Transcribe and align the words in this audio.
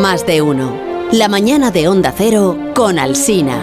Más 0.00 0.26
de 0.26 0.42
uno. 0.42 0.76
La 1.12 1.28
mañana 1.28 1.70
de 1.70 1.88
Onda 1.88 2.12
Cero 2.16 2.58
con 2.74 2.98
Alsina. 2.98 3.62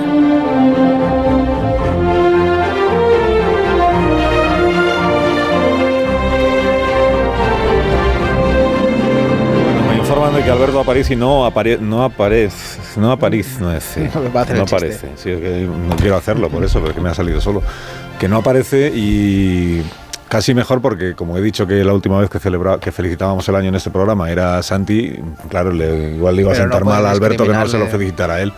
Me 9.90 9.97
informan 9.97 10.33
de 10.35 10.44
que 10.44 10.49
Alberto 10.51 10.79
Aparici 10.79 11.15
no, 11.15 11.46
apare 11.46 11.78
no 11.78 12.04
aparece, 12.04 13.00
no 13.00 13.12
aparece, 13.12 13.60
no 13.62 13.72
es, 13.74 13.84
sí, 13.84 14.02
Va 14.36 14.42
a 14.42 14.44
hacer 14.44 14.58
no 14.58 14.63
chiste. 14.63 14.76
aparece. 14.76 15.10
Sí, 15.15 15.29
es 15.31 15.40
que 15.40 15.68
no 15.68 15.96
quiero 15.97 16.16
hacerlo 16.16 16.50
por 16.50 16.63
eso, 16.63 16.80
porque 16.81 17.02
me 17.02 17.09
ha 17.09 17.13
salido 17.13 17.41
solo. 17.41 17.62
Que 18.20 18.27
no 18.27 18.38
aparece 18.38 18.91
y 18.95 19.84
casi 20.34 20.54
mejor 20.54 20.81
porque, 20.81 21.13
como 21.16 21.38
he 21.38 21.41
dicho 21.41 21.66
que 21.68 21.84
la 21.84 21.94
última 21.94 22.20
vez 22.20 22.30
que, 22.30 22.40
celebra, 22.40 22.80
que 22.80 22.91
felicitábamos 22.91 23.48
el 23.48 23.55
año 23.55 23.70
en 23.70 23.76
este 23.76 23.90
programa 23.91 24.30
era 24.30 24.62
Santi, 24.63 25.16
claro, 25.49 25.72
le, 25.72 26.16
igual 26.16 26.35
le 26.35 26.41
iba 26.41 26.52
a 26.52 26.55
no 26.55 26.59
sentar 26.62 26.84
mal 26.84 27.05
a 27.05 27.12
Alberto 27.12 27.45
que 27.45 27.53
no 27.53 27.67
se 27.67 27.77
lo 27.77 27.88
felicitara 27.88 28.35
a 28.35 28.41
él. 28.41 28.52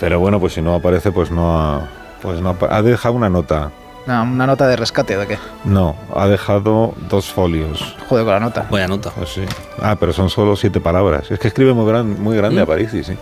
Pero 0.00 0.18
bueno, 0.20 0.40
pues 0.40 0.54
si 0.54 0.62
no 0.62 0.74
aparece, 0.74 1.12
pues 1.12 1.30
no 1.30 1.56
ha, 1.60 1.88
pues 2.22 2.40
no 2.40 2.56
ha, 2.60 2.76
ha 2.76 2.82
dejado 2.82 3.14
una 3.14 3.28
nota. 3.28 3.70
No, 4.04 4.20
una 4.24 4.46
nota 4.48 4.66
de 4.66 4.74
rescate, 4.74 5.16
¿de 5.16 5.28
qué? 5.28 5.38
No, 5.64 5.94
ha 6.16 6.26
dejado 6.26 6.92
dos 7.08 7.26
folios. 7.32 7.94
Joder 8.08 8.24
con 8.24 8.34
la 8.34 8.40
nota. 8.40 8.66
Vaya 8.68 8.88
nota. 8.88 9.10
Pues 9.10 9.28
sí. 9.30 9.42
Ah, 9.80 9.96
pero 9.98 10.12
son 10.12 10.28
solo 10.28 10.56
siete 10.56 10.80
palabras. 10.80 11.30
Es 11.30 11.38
que 11.38 11.46
escribe 11.46 11.72
muy, 11.72 11.86
gran, 11.86 12.20
muy 12.20 12.36
grande 12.36 12.60
¿Mm? 12.60 12.64
Aparici, 12.64 13.04
sí. 13.04 13.16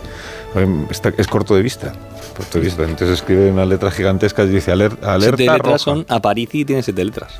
Em, 0.55 0.87
está- 0.89 1.13
es 1.15 1.27
corto 1.27 1.55
de 1.55 1.61
vista. 1.61 1.93
Corto 2.35 2.57
de 2.57 2.65
vista. 2.65 2.81
Entonces 2.83 3.09
escribe 3.11 3.51
unas 3.51 3.67
letras 3.67 3.93
gigantescas 3.93 4.47
y 4.47 4.53
dice 4.53 4.71
aler- 4.71 4.97
alerta 5.03 5.37
Siete 5.37 5.43
letras 5.53 5.59
roja. 5.65 5.77
son 5.77 6.05
Aparici 6.09 6.61
y 6.61 6.65
tiene 6.65 6.81
siete 6.81 7.05
letras. 7.05 7.39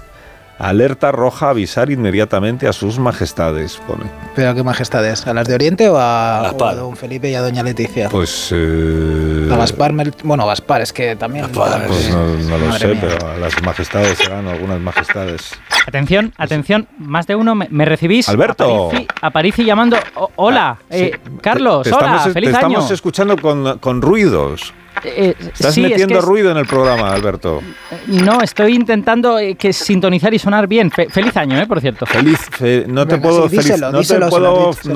Alerta 0.64 1.12
roja, 1.12 1.50
avisar 1.50 1.90
inmediatamente 1.90 2.68
a 2.68 2.74
sus 2.74 3.00
majestades, 3.00 3.82
pone. 3.88 4.04
¿Pero 4.36 4.54
qué 4.54 4.62
majestades? 4.62 5.26
¿A 5.26 5.34
las 5.34 5.48
de 5.48 5.56
Oriente 5.56 5.90
o 5.90 5.98
a, 5.98 6.50
A 6.50 6.52
o 6.52 6.66
a 6.66 6.76
don 6.76 6.96
Felipe 6.96 7.32
y 7.32 7.34
a 7.34 7.42
doña 7.42 7.64
Leticia? 7.64 8.10
Pues... 8.10 8.50
eh, 8.52 9.50
a 9.52 9.56
Gaspar, 9.58 9.92
Mel- 9.92 10.14
bueno, 10.24 10.46
Gaspar, 10.46 10.82
es 10.82 10.94
que 10.94 11.16
también... 11.16 11.48
Gaspar, 11.48 11.88
Pues 11.88 12.10
no, 12.12 12.26
no 12.28 12.58
lo 12.60 12.66
Madre 12.68 12.80
sé, 12.80 12.88
mía. 12.90 12.98
pero 13.02 13.28
a 13.32 13.38
las 13.38 13.60
majestades 13.64 14.20
serán 14.20 14.48
algunas 14.48 14.80
majestades. 14.80 15.52
Atención, 15.88 16.32
atención, 16.38 16.88
más 17.00 17.26
de 17.26 17.36
uno, 17.36 17.56
me, 17.56 17.68
me 17.72 17.86
recibís. 17.86 18.30
Alberto. 18.30 18.86
Aparici, 18.90 19.08
Aparici 19.22 19.66
llamando. 19.66 19.98
O- 20.14 20.30
hola, 20.36 20.78
Ah, 20.80 20.84
sí. 20.92 21.06
eh, 21.06 21.20
Carlos, 21.42 21.86
Te- 21.86 21.90
te 21.90 21.96
hola, 21.96 22.06
estamos, 22.06 22.24
te 22.26 22.34
feliz 22.34 22.50
estamos 22.52 22.86
año. 22.86 22.94
escuchando 22.94 23.36
con, 23.38 23.80
con 23.80 24.02
ruidos. 24.04 24.76
Eh, 25.04 25.34
Estás 25.40 25.74
sí, 25.74 25.84
es 25.84 25.90
metiendo 25.90 26.20
es- 26.20 26.26
ruido 26.26 26.52
en 26.52 26.58
el 26.58 26.68
programa, 26.68 27.12
Alberto. 27.12 27.62
No, 28.08 28.42
estoy 28.42 28.76
intentando 28.76 29.40
eh, 29.40 29.56
que 29.56 29.74
sintonizar 29.74 30.34
y 30.34 30.38
sonar 30.40 30.68
bien. 30.68 30.92
Fe- 30.92 31.08
feliz 31.10 31.36
año, 31.38 31.60
eh, 31.60 31.66
por 31.66 31.82
cierto. 31.82 32.06
Feliz, 32.06 32.38
fe- 32.52 32.86
no 32.88 33.08
te 33.08 33.18
puedo 33.18 33.50
sí, 33.50 33.58
díselo, 33.58 33.88
feliz- 33.88 33.92
no 33.94 34.00
díselo, 34.00 34.26
te 34.26 34.30
puedo, 34.30 34.70
dicho- 34.72 34.90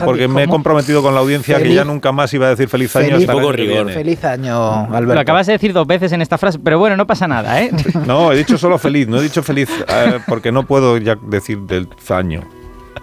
no 0.00 0.04
porque 0.04 0.28
me 0.28 0.44
he 0.44 0.48
comprometido 0.48 1.02
con 1.02 1.12
la 1.14 1.20
audiencia 1.20 1.60
que 1.60 1.74
ya 1.74 1.84
nunca 1.84 2.12
más 2.12 2.32
iba 2.34 2.46
a 2.46 2.50
decir 2.50 2.68
feliz 2.68 2.94
año 2.94 3.06
Feliz- 3.06 3.20
hasta 3.22 3.32
el 3.32 3.38
Poco 3.38 3.52
rigor. 3.52 3.74
viene. 3.86 3.92
Feliz 3.92 4.24
año, 4.24 4.72
Alberto. 4.94 5.14
Lo 5.14 5.20
acabas 5.20 5.46
de 5.46 5.54
decir 5.54 5.72
dos 5.72 5.86
veces 5.86 6.12
en 6.12 6.22
esta 6.22 6.38
frase, 6.38 6.58
pero 6.62 6.78
bueno, 6.78 6.96
no 6.96 7.06
pasa 7.06 7.26
nada, 7.26 7.60
¿eh? 7.62 7.70
No, 8.06 8.32
he 8.32 8.36
dicho 8.36 8.58
solo 8.58 8.78
feliz, 8.78 9.08
no 9.08 9.18
he 9.18 9.22
dicho 9.22 9.42
feliz 9.42 9.68
eh, 9.88 10.20
porque 10.28 10.52
no 10.52 10.64
puedo 10.66 10.98
ya 10.98 11.16
decir 11.20 11.58
del 11.60 11.88
año. 12.10 12.42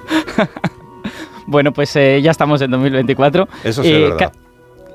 bueno, 1.48 1.72
pues 1.74 1.96
eh, 1.96 2.22
ya 2.22 2.32
estamos 2.32 2.62
en 2.62 2.72
2024. 2.72 3.48
Eso 3.64 3.84
sí 3.84 3.92
es 3.92 4.02
verdad. 4.10 4.32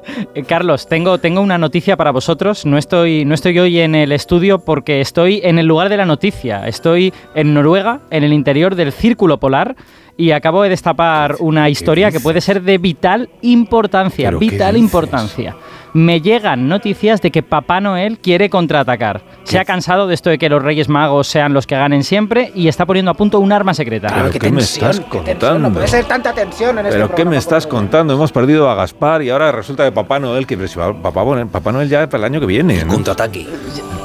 Eh, 0.34 0.44
Carlos, 0.44 0.86
tengo, 0.86 1.18
tengo 1.18 1.40
una 1.40 1.58
noticia 1.58 1.96
para 1.96 2.12
vosotros. 2.12 2.64
No 2.64 2.78
estoy, 2.78 3.24
no 3.24 3.34
estoy 3.34 3.58
hoy 3.58 3.80
en 3.80 3.94
el 3.94 4.12
estudio 4.12 4.58
porque 4.60 5.00
estoy 5.00 5.40
en 5.42 5.58
el 5.58 5.66
lugar 5.66 5.88
de 5.88 5.96
la 5.96 6.06
noticia. 6.06 6.68
Estoy 6.68 7.12
en 7.34 7.54
Noruega, 7.54 8.00
en 8.10 8.22
el 8.22 8.32
interior 8.32 8.74
del 8.74 8.92
Círculo 8.92 9.38
Polar, 9.38 9.76
y 10.16 10.32
acabo 10.32 10.62
de 10.62 10.68
destapar 10.68 11.36
una 11.40 11.68
historia 11.68 12.10
que 12.10 12.20
puede 12.20 12.40
ser 12.40 12.62
de 12.62 12.78
vital 12.78 13.30
importancia. 13.42 14.28
¿Pero 14.28 14.38
qué 14.38 14.50
Vital 14.50 14.76
importancia. 14.76 15.56
Me 15.92 16.20
llegan 16.20 16.68
noticias 16.68 17.20
de 17.20 17.30
que 17.32 17.42
Papá 17.42 17.80
Noel 17.80 18.18
quiere 18.18 18.48
contraatacar. 18.48 19.22
Se 19.44 19.58
ha 19.58 19.64
cansado 19.64 20.06
de 20.06 20.14
esto 20.14 20.30
de 20.30 20.38
que 20.38 20.48
los 20.48 20.62
Reyes 20.62 20.88
Magos 20.88 21.26
sean 21.26 21.52
los 21.52 21.66
que 21.66 21.74
ganen 21.74 22.04
siempre 22.04 22.52
y 22.54 22.68
está 22.68 22.86
poniendo 22.86 23.10
a 23.10 23.14
punto 23.14 23.40
un 23.40 23.50
arma 23.52 23.74
secreta. 23.74 24.08
Pero 24.14 24.30
qué 24.30 24.38
¿qué 24.38 24.50
me 24.52 24.60
estás 24.60 25.00
qué 25.00 25.04
tensión, 25.06 25.24
contando? 25.24 25.58
No 25.68 25.74
puede 25.74 25.88
ser 25.88 26.04
tanta 26.04 26.32
tensión 26.32 26.78
en 26.78 26.86
este 26.86 26.92
Pero 26.96 27.06
¿qué 27.08 27.14
programa, 27.14 27.30
me 27.32 27.36
estás 27.38 27.66
contando? 27.66 28.14
Hemos 28.14 28.30
perdido 28.30 28.70
a 28.70 28.74
Gaspar 28.76 29.22
y 29.22 29.30
ahora 29.30 29.50
resulta 29.50 29.84
que 29.84 29.90
Papá 29.90 30.20
Noel, 30.20 30.46
que 30.46 30.56
Papá, 30.56 31.22
Noel- 31.24 31.48
Papá 31.48 31.72
Noel 31.72 31.88
ya 31.88 32.08
para 32.08 32.18
el 32.26 32.32
año 32.32 32.40
que 32.40 32.46
viene. 32.46 32.84
¿no? 32.84 32.92
Contraataque. 32.94 33.48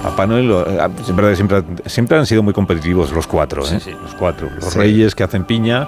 Papá 0.01 0.25
Noel, 0.25 0.49
eh, 0.51 0.87
siempre, 1.03 1.35
siempre, 1.35 1.63
siempre 1.85 2.17
han 2.17 2.25
sido 2.25 2.41
muy 2.41 2.53
competitivos 2.53 3.11
los 3.11 3.27
cuatro, 3.27 3.61
¿eh? 3.63 3.67
Sí, 3.67 3.79
sí. 3.79 3.91
los 3.91 4.15
cuatro. 4.15 4.49
Los 4.55 4.73
Sí. 4.73 4.79
reyes 4.79 5.13
que 5.13 5.23
hacen 5.23 5.43
piña 5.45 5.87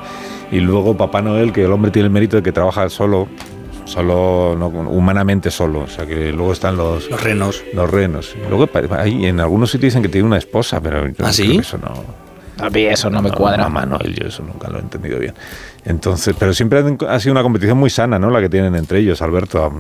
y 0.52 0.60
luego 0.60 0.96
Papá 0.96 1.22
Noel, 1.24 1.52
que 1.54 1.64
el 1.66 1.72
hombre 1.72 1.90
tiene 1.90 2.06
el 2.08 2.12
mérito 2.12 2.38
de 2.38 2.44
que 2.44 2.52
trabaja 2.52 2.88
solo, 2.90 3.28
solo, 3.88 4.56
no, 4.58 4.68
humanamente 4.68 5.50
solo. 5.50 5.82
O 5.82 5.88
sea 5.88 6.06
que 6.06 6.32
luego 6.32 6.54
están 6.54 6.78
los, 6.78 7.10
Los 7.10 7.24
renos. 7.24 7.64
los 7.74 7.90
renos. 7.90 8.36
Luego 8.50 8.70
ahí 8.98 9.26
en 9.26 9.40
algunos 9.40 9.72
sitios 9.72 9.94
dicen 9.94 10.04
que 10.04 10.10
tiene 10.10 10.28
una 10.28 10.38
esposa, 10.38 10.80
pero 10.82 11.08
yo 11.08 11.26
¿Ah, 11.26 11.34
sí? 11.34 11.44
creo 11.44 11.56
que 11.56 11.62
eso 11.62 11.78
no. 11.78 12.28
A 12.60 12.70
mí 12.72 12.82
eso 12.86 13.10
no 13.10 13.22
me 13.22 13.32
cuadra. 13.32 13.64
Mamá 13.64 13.86
Noel, 13.86 14.16
yo 14.16 14.28
eso 14.28 14.42
nunca 14.44 14.68
lo 14.70 14.78
he 14.80 14.82
entendido 14.82 15.20
bien. 15.20 15.34
Entonces, 15.86 16.36
pero 16.38 16.54
siempre 16.54 16.84
ha 17.08 17.20
sido 17.20 17.32
una 17.32 17.44
competición 17.44 17.78
muy 17.78 17.90
sana, 17.90 18.18
¿no? 18.20 18.30
La 18.32 18.42
que 18.42 18.50
tienen 18.50 18.76
entre 18.76 19.00
ellos, 19.00 19.22
Alberto. 19.22 19.72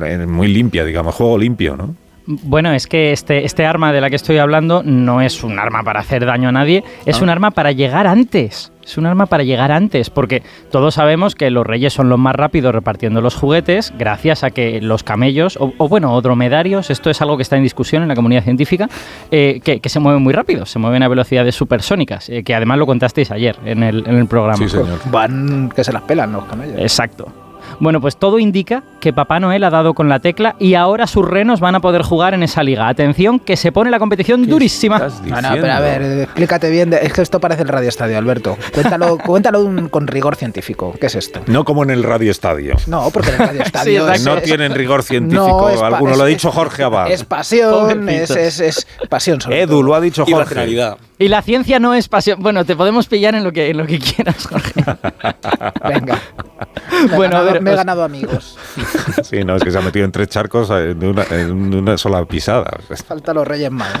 Eh, 0.00 0.18
Muy 0.26 0.46
limpia, 0.48 0.84
digamos, 0.84 1.14
juego 1.14 1.36
limpio, 1.36 1.76
¿no? 1.76 1.94
Bueno, 2.26 2.72
es 2.72 2.86
que 2.86 3.12
este, 3.12 3.44
este 3.44 3.66
arma 3.66 3.92
de 3.92 4.00
la 4.00 4.08
que 4.10 4.16
estoy 4.16 4.38
hablando 4.38 4.82
no 4.84 5.20
es 5.20 5.42
un 5.42 5.58
arma 5.58 5.82
para 5.82 6.00
hacer 6.00 6.24
daño 6.26 6.48
a 6.50 6.52
nadie, 6.52 6.84
es 7.06 7.18
Ah. 7.20 7.24
un 7.24 7.30
arma 7.30 7.50
para 7.50 7.72
llegar 7.72 8.06
antes. 8.06 8.72
Es 8.84 8.98
un 8.98 9.06
arma 9.06 9.26
para 9.26 9.42
llegar 9.44 9.70
antes, 9.72 10.10
porque 10.10 10.42
todos 10.70 10.94
sabemos 10.94 11.34
que 11.34 11.50
los 11.50 11.66
reyes 11.66 11.92
son 11.92 12.08
los 12.08 12.18
más 12.18 12.34
rápidos 12.34 12.74
repartiendo 12.74 13.20
los 13.20 13.34
juguetes, 13.34 13.92
gracias 13.98 14.42
a 14.42 14.50
que 14.50 14.80
los 14.80 15.02
camellos, 15.02 15.56
o, 15.60 15.72
o 15.78 15.88
bueno, 15.88 16.12
o 16.14 16.20
dromedarios, 16.22 16.90
esto 16.90 17.10
es 17.10 17.20
algo 17.20 17.36
que 17.36 17.42
está 17.42 17.56
en 17.56 17.62
discusión 17.62 18.02
en 18.02 18.08
la 18.08 18.14
comunidad 18.14 18.42
científica, 18.42 18.88
eh, 19.30 19.60
que, 19.62 19.80
que 19.80 19.88
se 19.88 20.00
mueven 20.00 20.22
muy 20.22 20.32
rápido, 20.32 20.66
se 20.66 20.78
mueven 20.78 21.02
a 21.02 21.08
velocidades 21.08 21.54
supersónicas, 21.54 22.28
eh, 22.30 22.42
que 22.42 22.54
además 22.54 22.78
lo 22.78 22.86
contasteis 22.86 23.30
ayer 23.30 23.56
en 23.64 23.82
el, 23.82 24.04
en 24.06 24.16
el 24.16 24.26
programa. 24.26 24.56
Sí, 24.56 24.68
señor. 24.68 24.98
Van 25.10 25.68
que 25.74 25.84
se 25.84 25.92
las 25.92 26.02
pelan 26.02 26.32
los 26.32 26.44
camellos. 26.44 26.78
Exacto. 26.78 27.32
Bueno, 27.78 28.00
pues 28.00 28.16
todo 28.16 28.38
indica 28.38 28.82
que 29.00 29.12
Papá 29.12 29.40
Noel 29.40 29.64
ha 29.64 29.70
dado 29.70 29.94
con 29.94 30.08
la 30.08 30.18
tecla 30.20 30.56
y 30.58 30.74
ahora 30.74 31.06
sus 31.06 31.26
renos 31.26 31.60
van 31.60 31.74
a 31.74 31.80
poder 31.80 32.02
jugar 32.02 32.34
en 32.34 32.42
esa 32.42 32.62
liga. 32.62 32.88
Atención, 32.88 33.38
que 33.38 33.56
se 33.56 33.72
pone 33.72 33.90
la 33.90 33.98
competición 33.98 34.46
durísima. 34.46 34.96
estás 34.96 35.22
No, 35.22 35.40
no, 35.40 35.48
pero 35.52 35.72
a 35.72 35.80
ver, 35.80 36.02
explícate 36.22 36.70
bien. 36.70 36.90
de- 36.90 36.98
es 37.02 37.12
que 37.12 37.22
esto 37.22 37.40
parece 37.40 37.62
el 37.62 37.68
Radio 37.68 37.88
Estadio, 37.88 38.18
Alberto. 38.18 38.56
Cuéntalo, 38.74 39.18
cuéntalo 39.24 39.60
un- 39.64 39.88
con 39.88 40.06
rigor 40.06 40.36
científico. 40.36 40.94
¿Qué 41.00 41.06
es 41.06 41.14
esto? 41.14 41.40
No 41.46 41.64
como 41.64 41.82
en 41.82 41.90
el 41.90 42.02
Radio 42.02 42.30
Estadio. 42.30 42.76
No, 42.86 43.10
porque 43.10 43.28
en 43.30 43.34
el 43.34 43.40
Radio 43.48 43.62
Estadio 43.62 44.08
es- 44.12 44.24
No 44.24 44.34
es- 44.34 44.42
tienen 44.42 44.74
rigor 44.74 45.02
científico. 45.02 45.70
no, 45.72 45.84
Alguno 45.84 46.12
es- 46.12 46.18
lo 46.18 46.24
ha 46.24 46.26
dicho 46.26 46.50
Jorge 46.50 46.82
Abad. 46.82 47.10
Es 47.10 47.24
pasión, 47.24 48.08
es, 48.08 48.28
Pobrecitos. 48.30 48.36
es, 48.36 48.60
es 48.60 48.86
pasión 49.08 49.40
sobre 49.40 49.60
Edu 49.62 49.70
todo. 49.72 49.82
lo 49.82 49.94
ha 49.94 50.00
dicho 50.00 50.24
Y 50.26 50.32
Jorge. 50.32 50.50
Y 51.18 51.28
la 51.28 51.42
ciencia 51.42 51.78
no 51.78 51.94
es 51.94 52.08
pasión. 52.08 52.38
Bueno, 52.42 52.64
te 52.64 52.74
podemos 52.76 53.06
pillar 53.06 53.34
en 53.34 53.44
lo 53.44 53.52
que, 53.52 53.70
en 53.70 53.76
lo 53.76 53.86
que 53.86 53.98
quieras, 53.98 54.46
Jorge. 54.46 54.72
Venga. 55.88 56.18
Bueno, 57.16 57.36
a 57.38 57.42
ver, 57.42 57.59
me 57.60 57.72
he 57.72 57.76
ganado 57.76 58.02
amigos. 58.04 58.56
Sí, 59.22 59.44
no, 59.44 59.56
es 59.56 59.62
que 59.64 59.70
se 59.70 59.78
ha 59.78 59.80
metido 59.80 60.04
en 60.04 60.12
tres 60.12 60.28
charcos 60.28 60.70
eh, 60.70 60.94
de 60.94 61.08
una, 61.08 61.24
en 61.30 61.74
una 61.74 61.96
sola 61.98 62.24
pisada. 62.24 62.70
Falta 63.06 63.32
los 63.34 63.46
Reyes 63.46 63.70
Magos. 63.70 64.00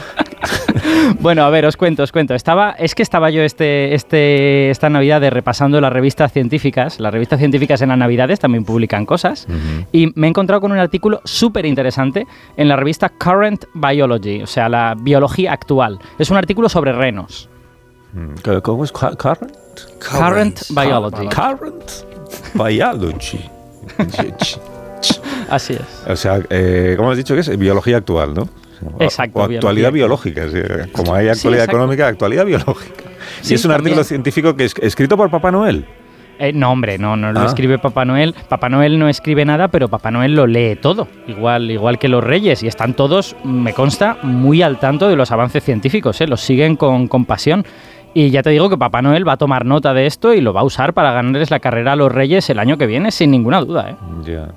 Bueno, 1.20 1.44
a 1.44 1.50
ver, 1.50 1.66
os 1.66 1.76
cuento, 1.76 2.02
os 2.02 2.12
cuento. 2.12 2.34
Estaba, 2.34 2.72
es 2.72 2.94
que 2.94 3.02
estaba 3.02 3.30
yo 3.30 3.42
este, 3.42 3.94
este, 3.94 4.70
esta 4.70 4.88
Navidad 4.88 5.20
de 5.20 5.30
repasando 5.30 5.80
las 5.80 5.92
revistas 5.92 6.32
científicas. 6.32 7.00
Las 7.00 7.12
revistas 7.12 7.38
científicas 7.38 7.80
en 7.82 7.88
las 7.90 7.98
Navidades 7.98 8.38
también 8.40 8.64
publican 8.64 9.04
cosas. 9.06 9.46
Y 9.92 10.12
me 10.14 10.26
he 10.26 10.30
encontrado 10.30 10.60
con 10.60 10.72
un 10.72 10.78
artículo 10.78 11.20
súper 11.24 11.66
interesante 11.66 12.26
en 12.56 12.68
la 12.68 12.76
revista 12.76 13.08
Current 13.08 13.64
Biology, 13.74 14.42
o 14.42 14.46
sea, 14.46 14.68
la 14.68 14.94
biología 14.98 15.52
actual. 15.52 15.98
Es 16.18 16.30
un 16.30 16.36
artículo 16.36 16.68
sobre 16.68 16.92
renos. 16.92 17.48
Mm, 18.12 18.60
¿Cómo 18.62 18.84
es? 18.84 18.92
Cu- 18.92 19.16
Current? 19.16 19.52
Current 20.00 20.60
Biology. 20.70 21.28
Current 21.28 21.90
Biology. 22.54 23.40
Así 25.48 25.74
es. 25.74 26.04
O 26.08 26.16
sea, 26.16 26.40
eh, 26.50 26.94
¿cómo 26.96 27.10
has 27.10 27.16
dicho 27.16 27.34
que 27.34 27.40
es? 27.40 27.58
Biología 27.58 27.98
actual, 27.98 28.34
¿no? 28.34 28.48
Exacto, 28.98 29.40
O 29.40 29.42
actualidad 29.42 29.92
biológica. 29.92 30.48
sí, 30.48 30.58
Como 30.92 31.14
hay 31.14 31.28
actualidad 31.28 31.64
económica, 31.64 32.06
actualidad 32.06 32.46
biológica. 32.46 33.04
Sí, 33.42 33.52
y 33.52 33.56
es 33.56 33.64
un 33.64 33.70
también. 33.70 33.92
artículo 33.92 34.04
científico 34.04 34.56
que 34.56 34.64
es 34.64 34.74
escrito 34.80 35.16
por 35.16 35.30
Papá 35.30 35.50
Noel. 35.50 35.84
Eh, 36.38 36.52
no, 36.54 36.72
hombre, 36.72 36.96
no, 36.96 37.16
no 37.16 37.32
lo 37.32 37.40
Ah. 37.40 37.46
escribe 37.46 37.78
Papá 37.78 38.06
Noel. 38.06 38.34
Papá 38.48 38.70
Noel 38.70 38.98
no 38.98 39.10
escribe 39.10 39.44
nada, 39.44 39.68
pero 39.68 39.88
Papá 39.88 40.10
Noel 40.10 40.34
lo 40.34 40.46
lee 40.46 40.76
todo, 40.80 41.06
igual, 41.26 41.70
igual 41.70 41.98
que 41.98 42.08
los 42.08 42.24
reyes. 42.24 42.62
Y 42.62 42.66
están 42.66 42.94
todos, 42.94 43.36
me 43.44 43.74
consta, 43.74 44.16
muy 44.22 44.62
al 44.62 44.78
tanto 44.78 45.08
de 45.08 45.16
los 45.16 45.30
avances 45.32 45.62
científicos, 45.62 46.18
¿eh? 46.22 46.26
los 46.26 46.40
siguen 46.40 46.76
con, 46.76 47.08
con 47.08 47.26
pasión. 47.26 47.66
Y 48.12 48.30
ya 48.30 48.42
te 48.42 48.50
digo 48.50 48.68
que 48.68 48.76
Papá 48.76 49.02
Noel 49.02 49.26
va 49.26 49.32
a 49.32 49.36
tomar 49.36 49.64
nota 49.64 49.94
de 49.94 50.06
esto 50.06 50.34
y 50.34 50.40
lo 50.40 50.52
va 50.52 50.62
a 50.62 50.64
usar 50.64 50.94
para 50.94 51.12
ganarles 51.12 51.50
la 51.50 51.60
carrera 51.60 51.92
a 51.92 51.96
los 51.96 52.10
reyes 52.10 52.50
el 52.50 52.58
año 52.58 52.76
que 52.76 52.86
viene, 52.86 53.12
sin 53.12 53.30
ninguna 53.30 53.60
duda. 53.60 53.90
¿eh? 53.90 53.96
Ya. 54.24 54.48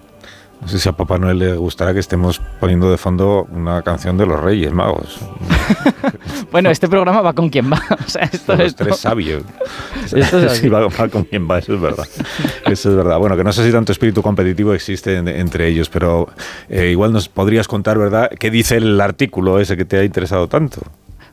No 0.61 0.69
sé 0.69 0.79
si 0.79 0.87
a 0.87 0.93
Papá 0.93 1.17
Noel 1.17 1.39
le 1.39 1.55
gustará 1.57 1.93
que 1.93 1.99
estemos 1.99 2.39
poniendo 2.61 2.89
de 2.89 2.97
fondo 2.97 3.45
una 3.51 3.81
canción 3.81 4.17
de 4.17 4.25
los 4.25 4.39
Reyes 4.39 4.71
Magos. 4.71 5.19
bueno, 6.51 6.69
este 6.69 6.87
programa 6.87 7.21
va 7.21 7.33
con 7.33 7.49
quien 7.49 7.69
va. 7.71 7.81
O 8.05 8.09
sea, 8.09 8.23
esto, 8.31 8.55
los 8.55 8.73
tres 8.75 8.97
sabios. 8.97 9.43
Esto 10.15 10.39
es 10.39 10.53
sí, 10.53 10.69
va, 10.69 10.87
va 10.87 11.07
con 11.09 11.23
quien 11.25 11.49
va, 11.49 11.59
eso 11.59 11.73
es 11.75 11.81
verdad. 11.81 12.07
Eso 12.65 12.89
es 12.89 12.95
verdad. 12.95 13.17
Bueno, 13.19 13.35
que 13.35 13.43
no 13.43 13.51
sé 13.53 13.65
si 13.65 13.71
tanto 13.71 13.91
espíritu 13.91 14.21
competitivo 14.21 14.73
existe 14.73 15.15
en- 15.17 15.27
entre 15.27 15.67
ellos, 15.67 15.89
pero 15.89 16.29
eh, 16.69 16.89
igual 16.91 17.11
nos 17.13 17.27
podrías 17.29 17.67
contar, 17.67 17.97
¿verdad? 17.97 18.29
¿Qué 18.39 18.49
dice 18.51 18.77
el 18.77 18.99
artículo 19.01 19.59
ese 19.59 19.75
que 19.77 19.85
te 19.85 19.97
ha 19.99 20.03
interesado 20.03 20.47
tanto? 20.47 20.81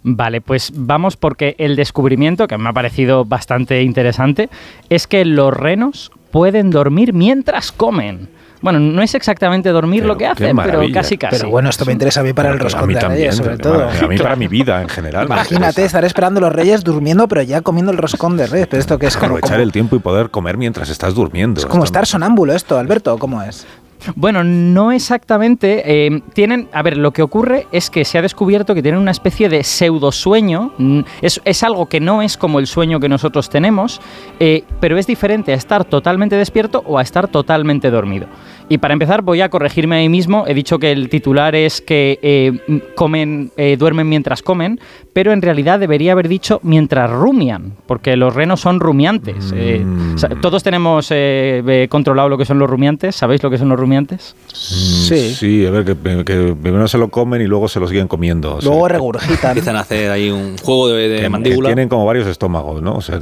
Vale, 0.02 0.40
pues 0.40 0.72
vamos 0.74 1.16
porque 1.16 1.54
el 1.58 1.76
descubrimiento, 1.76 2.46
que 2.48 2.56
me 2.56 2.68
ha 2.68 2.72
parecido 2.72 3.24
bastante 3.24 3.82
interesante, 3.82 4.48
es 4.88 5.06
que 5.06 5.24
los 5.24 5.52
renos 5.54 6.10
pueden 6.30 6.70
dormir 6.70 7.12
mientras 7.12 7.70
comen. 7.72 8.28
Bueno, 8.62 8.78
no 8.78 9.00
es 9.00 9.14
exactamente 9.14 9.70
dormir 9.70 10.02
Pero 10.02 10.12
lo 10.12 10.18
que 10.18 10.26
hacen, 10.26 10.54
pero 10.54 10.82
casi 10.92 11.16
casi. 11.16 11.38
Pero 11.38 11.48
bueno, 11.50 11.70
esto 11.70 11.86
me 11.86 11.92
interesa 11.92 12.20
a 12.20 12.22
mí 12.22 12.34
para 12.34 12.50
el 12.50 12.58
roscón 12.58 12.92
de 12.92 13.00
Reyes, 13.00 13.34
sobre 13.36 13.56
todo. 13.56 13.88
A 13.88 14.06
mí 14.06 14.18
para 14.18 14.36
mi 14.36 14.48
vida 14.48 14.82
en 14.82 14.88
general. 14.90 15.24
Imagínate 15.26 15.82
estar 15.82 16.04
esperando 16.04 16.40
los 16.42 16.52
Reyes 16.52 16.84
durmiendo, 16.84 17.26
pero 17.26 17.40
ya 17.40 17.62
comiendo 17.62 17.90
el 17.90 17.96
roscón 17.96 18.36
de 18.36 18.46
Reyes. 18.46 18.66
Pero 18.66 18.80
esto 18.80 18.98
que 18.98 19.06
es 19.06 19.16
como, 19.16 19.26
Aprovechar 19.28 19.52
como- 19.56 19.62
el 19.62 19.72
tiempo 19.72 19.96
y 19.96 19.98
poder 20.00 20.28
comer 20.28 20.58
mientras 20.58 20.90
estás 20.90 21.14
durmiendo. 21.14 21.58
es 21.60 21.64
como 21.66 21.84
Esto- 21.84 21.92
estar 21.94 22.06
sonámbulo 22.06 22.52
esto, 22.54 22.78
Alberto, 22.78 23.16
¿cómo 23.18 23.40
es? 23.42 23.66
Bueno, 24.14 24.44
no 24.44 24.92
exactamente. 24.92 25.82
eh, 25.84 26.22
tienen, 26.32 26.68
a 26.72 26.82
ver, 26.82 26.96
lo 26.96 27.12
que 27.12 27.22
ocurre 27.22 27.66
es 27.72 27.90
que 27.90 28.04
se 28.04 28.18
ha 28.18 28.22
descubierto 28.22 28.74
que 28.74 28.82
tienen 28.82 29.00
una 29.00 29.10
especie 29.10 29.48
de 29.48 29.62
pseudosueño. 29.62 30.72
mm, 30.78 31.00
Es, 31.22 31.40
es 31.44 31.62
algo 31.62 31.86
que 31.86 32.00
no 32.00 32.22
es 32.22 32.36
como 32.36 32.58
el 32.58 32.66
sueño 32.66 33.00
que 33.00 33.08
nosotros 33.08 33.48
tenemos, 33.50 34.00
eh, 34.38 34.64
pero 34.80 34.98
es 34.98 35.06
diferente 35.06 35.52
a 35.52 35.56
estar 35.56 35.84
totalmente 35.84 36.36
despierto 36.36 36.82
o 36.86 36.98
a 36.98 37.02
estar 37.02 37.28
totalmente 37.28 37.90
dormido. 37.90 38.26
Y 38.70 38.78
para 38.78 38.92
empezar, 38.94 39.22
voy 39.22 39.40
a 39.40 39.48
corregirme 39.50 39.96
ahí 39.96 40.08
mismo. 40.08 40.44
He 40.46 40.54
dicho 40.54 40.78
que 40.78 40.92
el 40.92 41.08
titular 41.08 41.54
es 41.56 41.80
que 41.80 42.18
eh, 42.22 42.80
comen, 42.94 43.50
eh, 43.56 43.76
duermen 43.76 44.08
mientras 44.08 44.42
comen, 44.42 44.78
pero 45.12 45.32
en 45.32 45.42
realidad 45.42 45.80
debería 45.80 46.12
haber 46.12 46.28
dicho 46.28 46.60
mientras 46.62 47.10
rumian, 47.10 47.72
porque 47.86 48.14
los 48.16 48.32
renos 48.32 48.60
son 48.60 48.78
rumiantes. 48.78 49.52
Eh, 49.56 49.80
Mm. 49.84 50.14
o 50.14 50.18
sea, 50.18 50.28
todos 50.40 50.62
tenemos 50.62 51.10
eh, 51.10 51.62
eh, 51.66 51.88
controlado 51.90 52.28
lo 52.28 52.38
que 52.38 52.44
son 52.44 52.60
los 52.60 52.70
rumiantes. 52.70 53.16
¿Sabéis 53.16 53.42
lo 53.42 53.50
que 53.50 53.58
son 53.58 53.68
los 53.70 53.78
rumiantes? 53.80 54.36
Sí. 54.52 55.34
Sí, 55.34 55.66
a 55.66 55.70
ver, 55.72 55.84
que, 55.84 55.96
que 56.24 56.54
primero 56.62 56.86
se 56.86 56.96
lo 56.96 57.08
comen 57.08 57.42
y 57.42 57.46
luego 57.46 57.66
se 57.66 57.80
lo 57.80 57.88
siguen 57.88 58.06
comiendo. 58.06 58.54
o 58.56 58.60
sea, 58.60 58.70
Luego 58.70 58.86
regurgitan. 58.86 59.50
Empiezan 59.50 59.74
a 59.76 59.80
hacer 59.80 60.12
ahí 60.12 60.30
un 60.30 60.56
juego 60.58 60.88
de, 60.88 61.08
de 61.08 61.16
que- 61.16 61.22
que 61.22 61.28
mandíbula. 61.28 61.68
tienen 61.70 61.88
como 61.88 62.06
varios 62.06 62.28
estómagos, 62.28 62.80
¿no? 62.80 62.94
O 62.94 63.00
sea, 63.00 63.18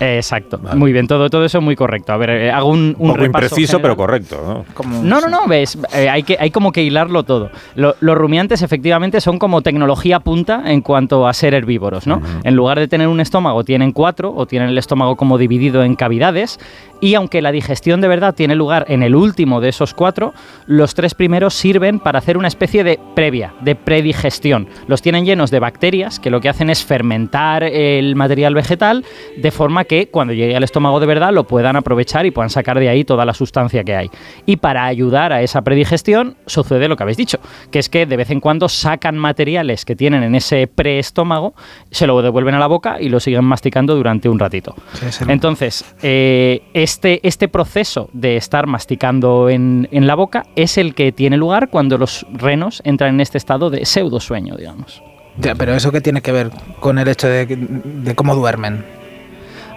Eh, 0.00 0.16
Exacto, 0.16 0.58
Vale. 0.62 0.76
muy 0.78 0.92
bien, 0.92 1.06
todo, 1.06 1.28
todo 1.28 1.44
eso 1.44 1.60
muy 1.60 1.76
correcto. 1.76 2.12
A 2.12 2.16
ver, 2.16 2.30
eh, 2.30 2.50
hago 2.50 2.70
un, 2.70 2.96
un 2.98 3.08
poco 3.10 3.18
repaso 3.20 3.44
impreciso, 3.46 3.76
general. 3.78 3.82
pero 3.82 3.96
correcto, 3.96 4.42
¿no? 4.46 4.64
Como- 4.74 5.02
No, 5.02 5.20
no, 5.20 5.28
no, 5.28 5.46
ves, 5.46 5.78
eh, 5.94 6.08
hay, 6.08 6.22
que, 6.22 6.36
hay 6.40 6.50
como 6.50 6.72
que 6.72 6.82
hilarlo 6.82 7.22
todo. 7.22 7.50
Lo- 7.74 7.94
los 8.00 8.16
rumiantes 8.16 8.62
efectivamente 8.62 9.20
son 9.20 9.38
como 9.38 9.60
tecnología 9.62 10.20
punta 10.20 10.62
en 10.66 10.80
cuanto 10.80 11.28
a 11.28 11.32
ser 11.34 11.52
herbívoros, 11.54 12.06
¿no? 12.06 12.22
En 12.44 12.56
lugar 12.56 12.78
de 12.78 12.88
tener 12.88 13.08
un 13.08 13.20
estómago, 13.20 13.62
tienen 13.62 13.92
cuatro 13.92 14.32
o 14.34 14.46
tienen 14.46 14.70
el 14.70 14.78
estómago 14.78 15.16
como 15.16 15.36
dividido 15.38 15.84
en 15.84 15.94
cavidades 15.96 16.58
y 17.00 17.14
aunque 17.14 17.42
la 17.42 17.52
digestión 17.52 18.00
de 18.00 18.08
verdad 18.08 18.34
tiene 18.34 18.54
lugar 18.54 18.84
en 18.88 19.02
el 19.02 19.14
último 19.14 19.60
de 19.60 19.70
esos 19.70 19.94
cuatro, 19.94 20.34
los 20.66 20.94
tres 20.94 21.14
primeros 21.14 21.54
sirven 21.54 21.98
para 21.98 22.18
hacer 22.18 22.36
una 22.36 22.48
especie 22.48 22.84
de 22.84 22.98
previa, 23.14 23.54
de 23.60 23.74
predigestión. 23.74 24.68
Los 24.86 25.02
tienen 25.02 25.24
llenos 25.24 25.50
de 25.50 25.58
bacterias 25.58 26.20
que 26.20 26.30
lo 26.30 26.40
que 26.40 26.48
hacen 26.48 26.70
es 26.70 26.84
fermentar 26.84 27.64
el 27.64 28.16
material 28.16 28.54
vegetal 28.54 29.04
de 29.36 29.50
forma 29.50 29.84
que 29.84 30.08
cuando 30.08 30.34
llegue 30.34 30.56
al 30.56 30.64
estómago 30.64 31.00
de 31.00 31.06
verdad 31.06 31.32
lo 31.32 31.44
puedan 31.44 31.76
aprovechar 31.76 32.26
y 32.26 32.30
puedan 32.30 32.50
sacar 32.50 32.78
de 32.78 32.88
ahí 32.88 33.04
toda 33.04 33.24
la 33.24 33.34
sustancia 33.34 33.84
que 33.84 33.96
hay. 33.96 34.10
Y 34.46 34.56
para 34.56 34.84
ayudar 34.84 35.32
a 35.32 35.42
esa 35.42 35.62
predigestión 35.62 36.36
sucede 36.46 36.88
lo 36.88 36.96
que 36.96 37.02
habéis 37.02 37.18
dicho, 37.18 37.38
que 37.70 37.78
es 37.78 37.88
que 37.88 38.06
de 38.06 38.16
vez 38.16 38.30
en 38.30 38.40
cuando 38.40 38.68
sacan 38.68 39.16
materiales 39.16 39.84
que 39.84 39.96
tienen 39.96 40.22
en 40.22 40.34
ese 40.34 40.66
preestómago, 40.66 41.54
se 41.90 42.06
lo 42.06 42.20
devuelven 42.22 42.54
a 42.54 42.58
la 42.58 42.66
boca 42.66 43.00
y 43.00 43.08
lo 43.08 43.20
siguen 43.20 43.44
masticando 43.44 43.94
durante 43.94 44.28
un 44.28 44.38
ratito. 44.38 44.74
Entonces, 45.28 45.84
eh, 46.02 46.62
este, 46.90 47.20
este 47.22 47.46
proceso 47.46 48.10
de 48.12 48.36
estar 48.36 48.66
masticando 48.66 49.48
en, 49.48 49.88
en 49.92 50.08
la 50.08 50.16
boca 50.16 50.46
es 50.56 50.76
el 50.76 50.96
que 50.96 51.12
tiene 51.12 51.36
lugar 51.36 51.68
cuando 51.68 51.98
los 51.98 52.26
renos 52.32 52.82
entran 52.84 53.14
en 53.14 53.20
este 53.20 53.38
estado 53.38 53.70
de 53.70 53.84
pseudosueño, 53.84 54.56
digamos. 54.56 55.00
Ya, 55.38 55.54
pero 55.54 55.72
eso 55.72 55.92
qué 55.92 56.00
tiene 56.00 56.20
que 56.20 56.32
ver 56.32 56.50
con 56.80 56.98
el 56.98 57.06
hecho 57.06 57.28
de, 57.28 57.46
de 57.46 58.14
cómo 58.16 58.34
duermen. 58.34 58.84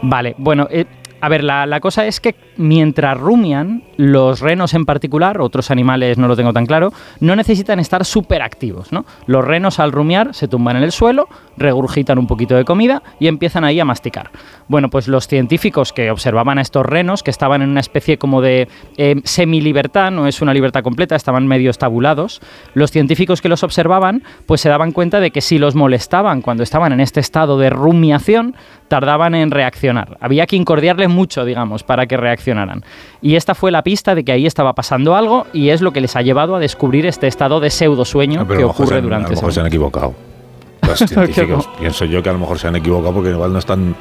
Vale, 0.01 0.33
bueno, 0.39 0.67
eh, 0.71 0.85
a 1.23 1.29
ver, 1.29 1.41
la, 1.41 1.79
cosa 1.79 2.05
es 2.05 2.19
que 2.19 2.35
mientras 2.57 3.17
rumian, 3.17 3.81
los 3.95 4.41
renos 4.41 4.73
en 4.73 4.85
particular, 4.85 5.39
otros 5.39 5.71
animales 5.71 6.17
no 6.17 6.27
lo 6.27 6.35
tengo 6.35 6.51
tan 6.51 6.65
claro, 6.65 6.91
no 7.21 7.33
necesitan 7.37 7.79
estar 7.79 8.03
súper 8.03 8.41
activos, 8.41 8.91
¿no? 8.91 9.05
Los 9.25 9.45
renos 9.45 9.79
al 9.79 9.93
rumiar 9.93 10.33
se 10.33 10.49
tumban 10.49 10.75
en 10.75 10.83
el 10.83 10.91
suelo, 10.91 11.29
regurgitan 11.55 12.19
un 12.19 12.27
poquito 12.27 12.55
de 12.55 12.65
comida 12.65 13.03
y 13.21 13.27
empiezan 13.27 13.63
ahí 13.63 13.79
a 13.79 13.85
masticar. 13.85 14.31
Bueno, 14.67 14.89
pues 14.89 15.07
los 15.07 15.29
científicos 15.29 15.93
que 15.93 16.11
observaban 16.11 16.57
a 16.57 16.61
estos 16.61 16.85
renos, 16.85 17.23
que 17.23 17.31
estaban 17.31 17.61
en 17.61 17.69
una 17.69 17.79
especie 17.79 18.17
como 18.17 18.41
de 18.41 18.67
eh, 18.97 19.21
semi-libertad, 19.23 20.11
no 20.11 20.27
es 20.27 20.41
una 20.41 20.53
libertad 20.53 20.83
completa, 20.83 21.15
estaban 21.15 21.47
medio 21.47 21.69
estabulados, 21.69 22.41
los 22.73 22.91
científicos 22.91 23.41
que 23.41 23.47
los 23.47 23.63
observaban, 23.63 24.23
pues 24.45 24.59
se 24.59 24.67
daban 24.67 24.91
cuenta 24.91 25.21
de 25.21 25.31
que 25.31 25.39
si 25.39 25.57
los 25.57 25.73
molestaban 25.73 26.41
cuando 26.41 26.63
estaban 26.63 26.91
en 26.91 26.99
este 26.99 27.21
estado 27.21 27.57
de 27.57 27.69
rumiación, 27.69 28.57
tardaban 28.93 29.33
en 29.33 29.49
reaccionar. 29.49 30.17
Había 30.21 30.45
que 30.45 30.55
incordiarles 30.55 31.09
mucho, 31.09 31.45
digamos, 31.45 31.81
para 31.81 32.05
que 32.05 32.15
reaccionaran. 32.15 32.83
Y 33.23 33.37
esta 33.37 33.55
fue 33.55 33.71
la 33.71 33.81
pista 33.81 34.13
de 34.13 34.23
que 34.23 34.31
ahí 34.31 34.45
estaba 34.45 34.73
pasando 34.73 35.15
algo 35.15 35.47
y 35.51 35.69
es 35.69 35.81
lo 35.81 35.91
que 35.93 35.99
les 35.99 36.15
ha 36.15 36.21
llevado 36.21 36.55
a 36.55 36.59
descubrir 36.59 37.07
este 37.07 37.25
estado 37.25 37.59
de 37.59 37.71
pseudosueño 37.71 38.41
Ah, 38.41 38.45
pero 38.47 38.59
que 38.59 38.65
ocurre 38.65 38.97
han- 38.97 39.01
durante 39.03 39.25
A 39.25 39.29
lo 39.29 39.35
mejor 39.35 39.49
ese 39.49 39.55
se 39.55 39.61
han 39.61 39.65
equivocado. 39.65 40.13
Los 40.87 40.99
científicos. 40.99 41.67
Pienso 41.79 42.05
yo 42.05 42.21
que 42.21 42.29
a 42.29 42.33
lo 42.33 42.37
mejor 42.39 42.59
se 42.59 42.67
han 42.67 42.75
equivocado 42.75 43.15
porque 43.15 43.31
igual 43.31 43.51
no 43.51 43.57
están 43.57 43.95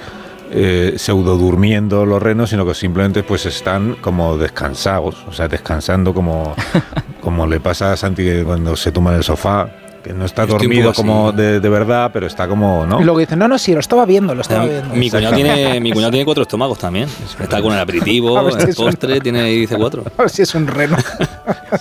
eh, 0.51 0.93
pseudo 0.99 1.39
durmiendo 1.39 2.05
los 2.05 2.23
renos, 2.23 2.51
sino 2.51 2.67
que 2.67 2.75
simplemente 2.75 3.23
pues 3.23 3.47
están 3.47 3.95
como 4.03 4.37
descansados, 4.37 5.25
o 5.27 5.33
sea, 5.33 5.49
descansando 5.49 6.13
como, 6.13 6.55
como 7.23 7.47
le 7.47 7.61
pasa 7.61 7.93
a 7.93 7.97
Santi 7.97 8.43
cuando 8.45 8.77
se 8.77 8.93
tumba 8.93 9.13
en 9.13 9.17
el 9.19 9.25
sofá, 9.25 9.71
que 10.03 10.13
no 10.13 10.25
está 10.25 10.47
dormido 10.47 10.93
como 10.93 11.33
de, 11.33 11.61
de 11.61 11.69
verdad, 11.69 12.11
pero 12.13 12.27
está 12.27 12.49
como, 12.49 12.85
¿no? 12.87 13.01
Y 13.01 13.05
luego 13.05 13.19
dicen, 13.21 13.39
no, 13.39 13.49
no, 13.49 13.59
sí, 13.59 13.73
lo 13.73 13.81
estaba 13.81 14.05
viendo, 14.05 14.35
lo 14.35 14.41
estaba 14.43 14.65
viendo. 14.65 14.95
Mi 14.95 15.11
cuñado, 15.11 15.35
tiene, 15.35 15.81
mi 15.81 15.93
cuñado 15.93 16.11
tiene 16.11 16.25
cuatro 16.25 16.43
estómagos 16.43 16.79
también. 16.79 17.09
Está 17.41 17.63
con 17.63 17.73
el 17.73 17.79
aperitivo, 17.81 18.51
si 18.51 18.57
el 18.63 18.69
es 18.71 18.79
un- 18.79 18.87
postre, 18.87 19.21
tiene 19.21 19.41
ahí 19.41 19.61
dice 19.61 19.77
cuatro. 19.77 20.05
A 20.19 20.23
ver 20.23 20.31
si 20.31 20.43
es 20.43 20.55
un 20.55 20.67
reno. 20.67 20.97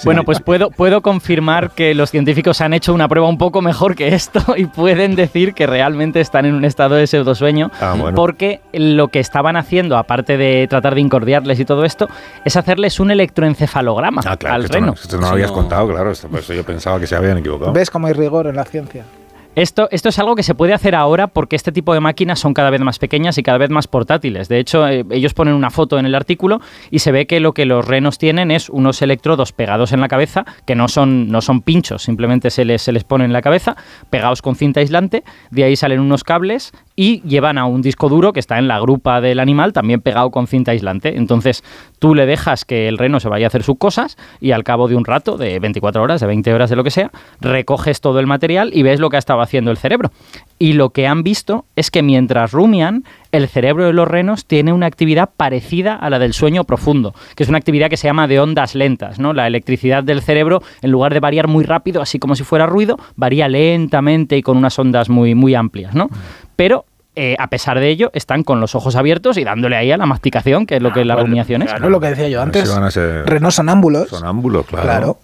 Bueno, 0.05 0.23
pues 0.23 0.39
puedo, 0.39 0.71
puedo 0.71 1.01
confirmar 1.01 1.71
que 1.71 1.93
los 1.93 2.09
científicos 2.11 2.61
han 2.61 2.73
hecho 2.73 2.93
una 2.93 3.09
prueba 3.09 3.27
un 3.27 3.37
poco 3.37 3.61
mejor 3.61 3.93
que 3.95 4.07
esto 4.15 4.41
y 4.55 4.65
pueden 4.65 5.15
decir 5.15 5.53
que 5.53 5.67
realmente 5.67 6.21
están 6.21 6.45
en 6.45 6.55
un 6.55 6.63
estado 6.63 6.95
de 6.95 7.05
pseudosueño 7.07 7.69
Ah, 7.81 7.95
bueno. 7.99 8.15
porque 8.15 8.61
lo 8.73 9.09
que 9.09 9.19
estaban 9.19 9.57
haciendo, 9.57 9.97
aparte 9.97 10.37
de 10.37 10.65
tratar 10.69 10.95
de 10.95 11.01
incordiarles 11.01 11.59
y 11.59 11.65
todo 11.65 11.83
esto, 11.83 12.07
es 12.45 12.55
hacerles 12.55 13.01
un 13.01 13.11
electroencefalograma 13.11 14.21
Ah, 14.25 14.37
claro, 14.37 14.55
al 14.55 14.61
que 14.61 14.65
esto 14.67 14.79
no, 14.79 14.85
reno. 14.85 14.93
esto 14.93 15.17
no 15.17 15.21
lo 15.27 15.33
habías 15.33 15.49
no- 15.49 15.55
contado, 15.55 15.87
claro, 15.89 16.11
esto- 16.11 16.29
por 16.29 16.39
eso 16.39 16.53
yo 16.53 16.63
pensaba 16.63 16.99
que 16.99 17.07
se 17.07 17.15
habían 17.15 17.37
equivocado. 17.39 17.73
¿Ves 17.73 17.89
cómo 17.89 18.07
rigor 18.13 18.47
en 18.47 18.55
la 18.55 18.65
ciencia? 18.65 19.05
Esto, 19.53 19.89
esto 19.91 20.07
es 20.07 20.17
algo 20.17 20.35
que 20.35 20.43
se 20.43 20.55
puede 20.55 20.73
hacer 20.73 20.95
ahora 20.95 21.27
porque 21.27 21.57
este 21.57 21.73
tipo 21.73 21.93
de 21.93 21.99
máquinas 21.99 22.39
son 22.39 22.53
cada 22.53 22.69
vez 22.69 22.79
más 22.79 22.99
pequeñas 22.99 23.37
y 23.37 23.43
cada 23.43 23.57
vez 23.57 23.69
más 23.69 23.85
portátiles. 23.85 24.47
De 24.47 24.59
hecho, 24.59 24.87
eh, 24.87 25.03
ellos 25.11 25.33
ponen 25.33 25.55
una 25.55 25.69
foto 25.69 25.99
en 25.99 26.05
el 26.05 26.15
artículo 26.15 26.61
y 26.89 26.99
se 26.99 27.11
ve 27.11 27.27
que 27.27 27.41
lo 27.41 27.53
que 27.53 27.65
los 27.65 27.85
renos 27.85 28.17
tienen 28.17 28.49
es 28.49 28.69
unos 28.69 29.01
electrodos 29.01 29.51
pegados 29.51 29.91
en 29.91 29.99
la 29.99 30.07
cabeza, 30.07 30.45
que 30.65 30.73
no 30.73 30.87
son, 30.87 31.27
no 31.27 31.41
son 31.41 31.61
pinchos, 31.61 32.03
simplemente 32.03 32.49
se 32.49 32.63
les, 32.63 32.81
se 32.81 32.93
les 32.93 33.03
pone 33.03 33.25
en 33.25 33.33
la 33.33 33.41
cabeza, 33.41 33.75
pegados 34.09 34.41
con 34.41 34.55
cinta 34.55 34.79
aislante, 34.79 35.25
de 35.49 35.65
ahí 35.65 35.75
salen 35.75 35.99
unos 35.99 36.23
cables 36.23 36.71
y 36.95 37.21
llevan 37.23 37.57
a 37.57 37.65
un 37.65 37.81
disco 37.81 38.07
duro 38.07 38.31
que 38.31 38.39
está 38.39 38.57
en 38.57 38.69
la 38.69 38.79
grupa 38.79 39.19
del 39.19 39.41
animal, 39.41 39.73
también 39.73 39.99
pegado 39.99 40.31
con 40.31 40.47
cinta 40.47 40.71
aislante. 40.71 41.17
Entonces, 41.17 41.61
tú 42.01 42.15
le 42.15 42.25
dejas 42.25 42.65
que 42.65 42.87
el 42.87 42.97
reno 42.97 43.19
se 43.19 43.29
vaya 43.29 43.45
a 43.45 43.49
hacer 43.49 43.61
sus 43.61 43.77
cosas 43.77 44.17
y 44.39 44.53
al 44.53 44.63
cabo 44.63 44.87
de 44.87 44.95
un 44.95 45.05
rato, 45.05 45.37
de 45.37 45.59
24 45.59 46.01
horas, 46.01 46.19
de 46.19 46.25
20 46.25 46.51
horas, 46.51 46.71
de 46.71 46.75
lo 46.75 46.83
que 46.83 46.89
sea, 46.89 47.11
recoges 47.39 48.01
todo 48.01 48.19
el 48.19 48.25
material 48.25 48.71
y 48.73 48.81
ves 48.81 48.99
lo 48.99 49.11
que 49.11 49.17
ha 49.17 49.19
estado 49.19 49.39
haciendo 49.39 49.69
el 49.69 49.77
cerebro. 49.77 50.11
Y 50.57 50.73
lo 50.73 50.89
que 50.89 51.05
han 51.05 51.21
visto 51.21 51.65
es 51.75 51.91
que 51.91 52.01
mientras 52.01 52.53
rumian, 52.53 53.03
el 53.31 53.47
cerebro 53.47 53.85
de 53.85 53.93
los 53.93 54.07
renos 54.07 54.47
tiene 54.47 54.73
una 54.73 54.87
actividad 54.87 55.29
parecida 55.37 55.95
a 55.95 56.09
la 56.09 56.17
del 56.17 56.33
sueño 56.33 56.63
profundo, 56.63 57.13
que 57.35 57.43
es 57.43 57.49
una 57.49 57.59
actividad 57.59 57.91
que 57.91 57.97
se 57.97 58.07
llama 58.07 58.27
de 58.27 58.39
ondas 58.39 58.73
lentas, 58.73 59.19
¿no? 59.19 59.33
La 59.33 59.45
electricidad 59.45 60.03
del 60.03 60.23
cerebro, 60.23 60.63
en 60.81 60.89
lugar 60.89 61.13
de 61.13 61.19
variar 61.19 61.47
muy 61.47 61.65
rápido, 61.65 62.01
así 62.01 62.17
como 62.17 62.33
si 62.33 62.43
fuera 62.43 62.65
ruido, 62.65 62.97
varía 63.15 63.47
lentamente 63.47 64.37
y 64.37 64.41
con 64.41 64.57
unas 64.57 64.77
ondas 64.79 65.07
muy, 65.07 65.35
muy 65.35 65.53
amplias, 65.53 65.93
¿no? 65.93 66.09
Pero 66.55 66.85
eh, 67.15 67.35
a 67.39 67.47
pesar 67.47 67.79
de 67.79 67.89
ello, 67.89 68.09
están 68.13 68.43
con 68.43 68.59
los 68.61 68.73
ojos 68.75 68.95
abiertos 68.95 69.37
y 69.37 69.43
dándole 69.43 69.75
ahí 69.75 69.91
a 69.91 69.97
la 69.97 70.05
masticación, 70.05 70.65
que 70.65 70.77
es 70.77 70.81
lo 70.81 70.93
que 70.93 71.03
la 71.03 71.15
Pues, 71.15 71.25
rumiación 71.27 71.61
es. 71.61 71.69
Claro, 71.69 71.89
lo 71.89 71.99
que 71.99 72.07
decía 72.07 72.29
yo 72.29 72.39
si 72.39 72.43
antes. 72.43 72.73
van 72.73 72.83
a 72.83 72.91
ser 72.91 73.25
Renos 73.25 73.55
sonámbulos. 73.55 74.07
sonámbulos, 74.09 74.65
claro. 74.65 74.85
Claro. 74.85 75.17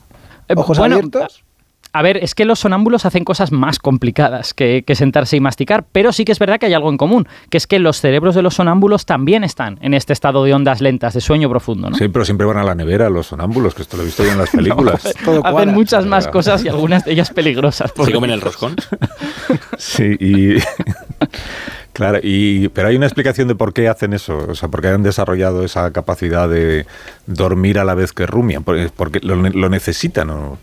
Eh, 0.49 0.53
Ojos 0.57 0.77
bueno, 0.77 0.95
abiertos. 0.95 1.43
A 1.93 2.01
ver, 2.03 2.17
es 2.17 2.35
que 2.35 2.45
los 2.45 2.59
sonámbulos 2.59 3.05
hacen 3.05 3.23
cosas 3.23 3.51
más 3.51 3.79
complicadas 3.79 4.53
que, 4.53 4.83
que, 4.85 4.93
sentarse 4.93 5.37
y 5.37 5.39
masticar, 5.39 5.85
pero 5.91 6.11
sí 6.11 6.25
que 6.25 6.31
es 6.31 6.37
verdad 6.37 6.59
que 6.59 6.67
hay 6.67 6.73
algo 6.73 6.89
en 6.89 6.97
común, 6.97 7.27
que 7.49 7.57
es 7.57 7.65
que 7.65 7.79
los 7.79 7.99
cerebros 8.01 8.35
de 8.35 8.43
los 8.43 8.55
sonámbulos 8.55 9.05
también 9.05 9.43
están 9.43 9.79
en 9.81 9.93
este 9.95 10.13
estado 10.13 10.43
de 10.43 10.53
ondas 10.53 10.79
lentas, 10.81 11.13
de 11.15 11.21
sueño 11.21 11.49
profundo, 11.49 11.89
¿no? 11.89 11.95
Sí, 11.97 12.07
pero 12.09 12.23
siempre 12.25 12.45
van 12.45 12.57
a 12.57 12.63
la 12.63 12.75
nevera 12.75 13.09
los 13.09 13.27
sonámbulos, 13.27 13.73
que 13.73 13.81
esto 13.81 13.97
lo 13.97 14.03
he 14.03 14.05
visto 14.07 14.23
yo 14.23 14.31
en 14.31 14.37
las 14.37 14.49
películas. 14.51 15.11
no, 15.25 15.41
hacen 15.43 15.73
muchas 15.73 16.05
más 16.05 16.27
cosas 16.27 16.63
y 16.65 16.67
algunas 16.67 17.03
de 17.03 17.13
ellas 17.13 17.31
peligrosas. 17.31 17.91
¿Se 17.95 18.11
comen 18.11 18.29
el 18.31 18.41
roscón? 18.41 18.75
sí, 19.77 20.17
y... 20.19 20.57
Claro, 21.97 22.19
y, 22.21 22.69
pero 22.69 22.89
hay 22.89 22.95
una 22.95 23.07
explicación 23.07 23.47
de 23.47 23.55
por 23.55 23.73
qué 23.73 23.87
hacen 23.87 24.13
eso, 24.13 24.37
o 24.49 24.53
sea, 24.53 24.69
por 24.69 24.83
qué 24.83 24.89
han 24.89 25.01
desarrollado 25.01 25.65
esa 25.65 25.91
capacidad 25.91 26.47
de 26.47 26.85
dormir 27.25 27.79
a 27.79 27.85
la 27.85 27.95
vez 27.95 28.13
que 28.13 28.27
rumian, 28.27 28.63
porque, 28.63 29.19
lo, 29.23 29.35
lo, 29.35 29.69
necesitan. 29.69 30.29
¿o? 30.29 30.59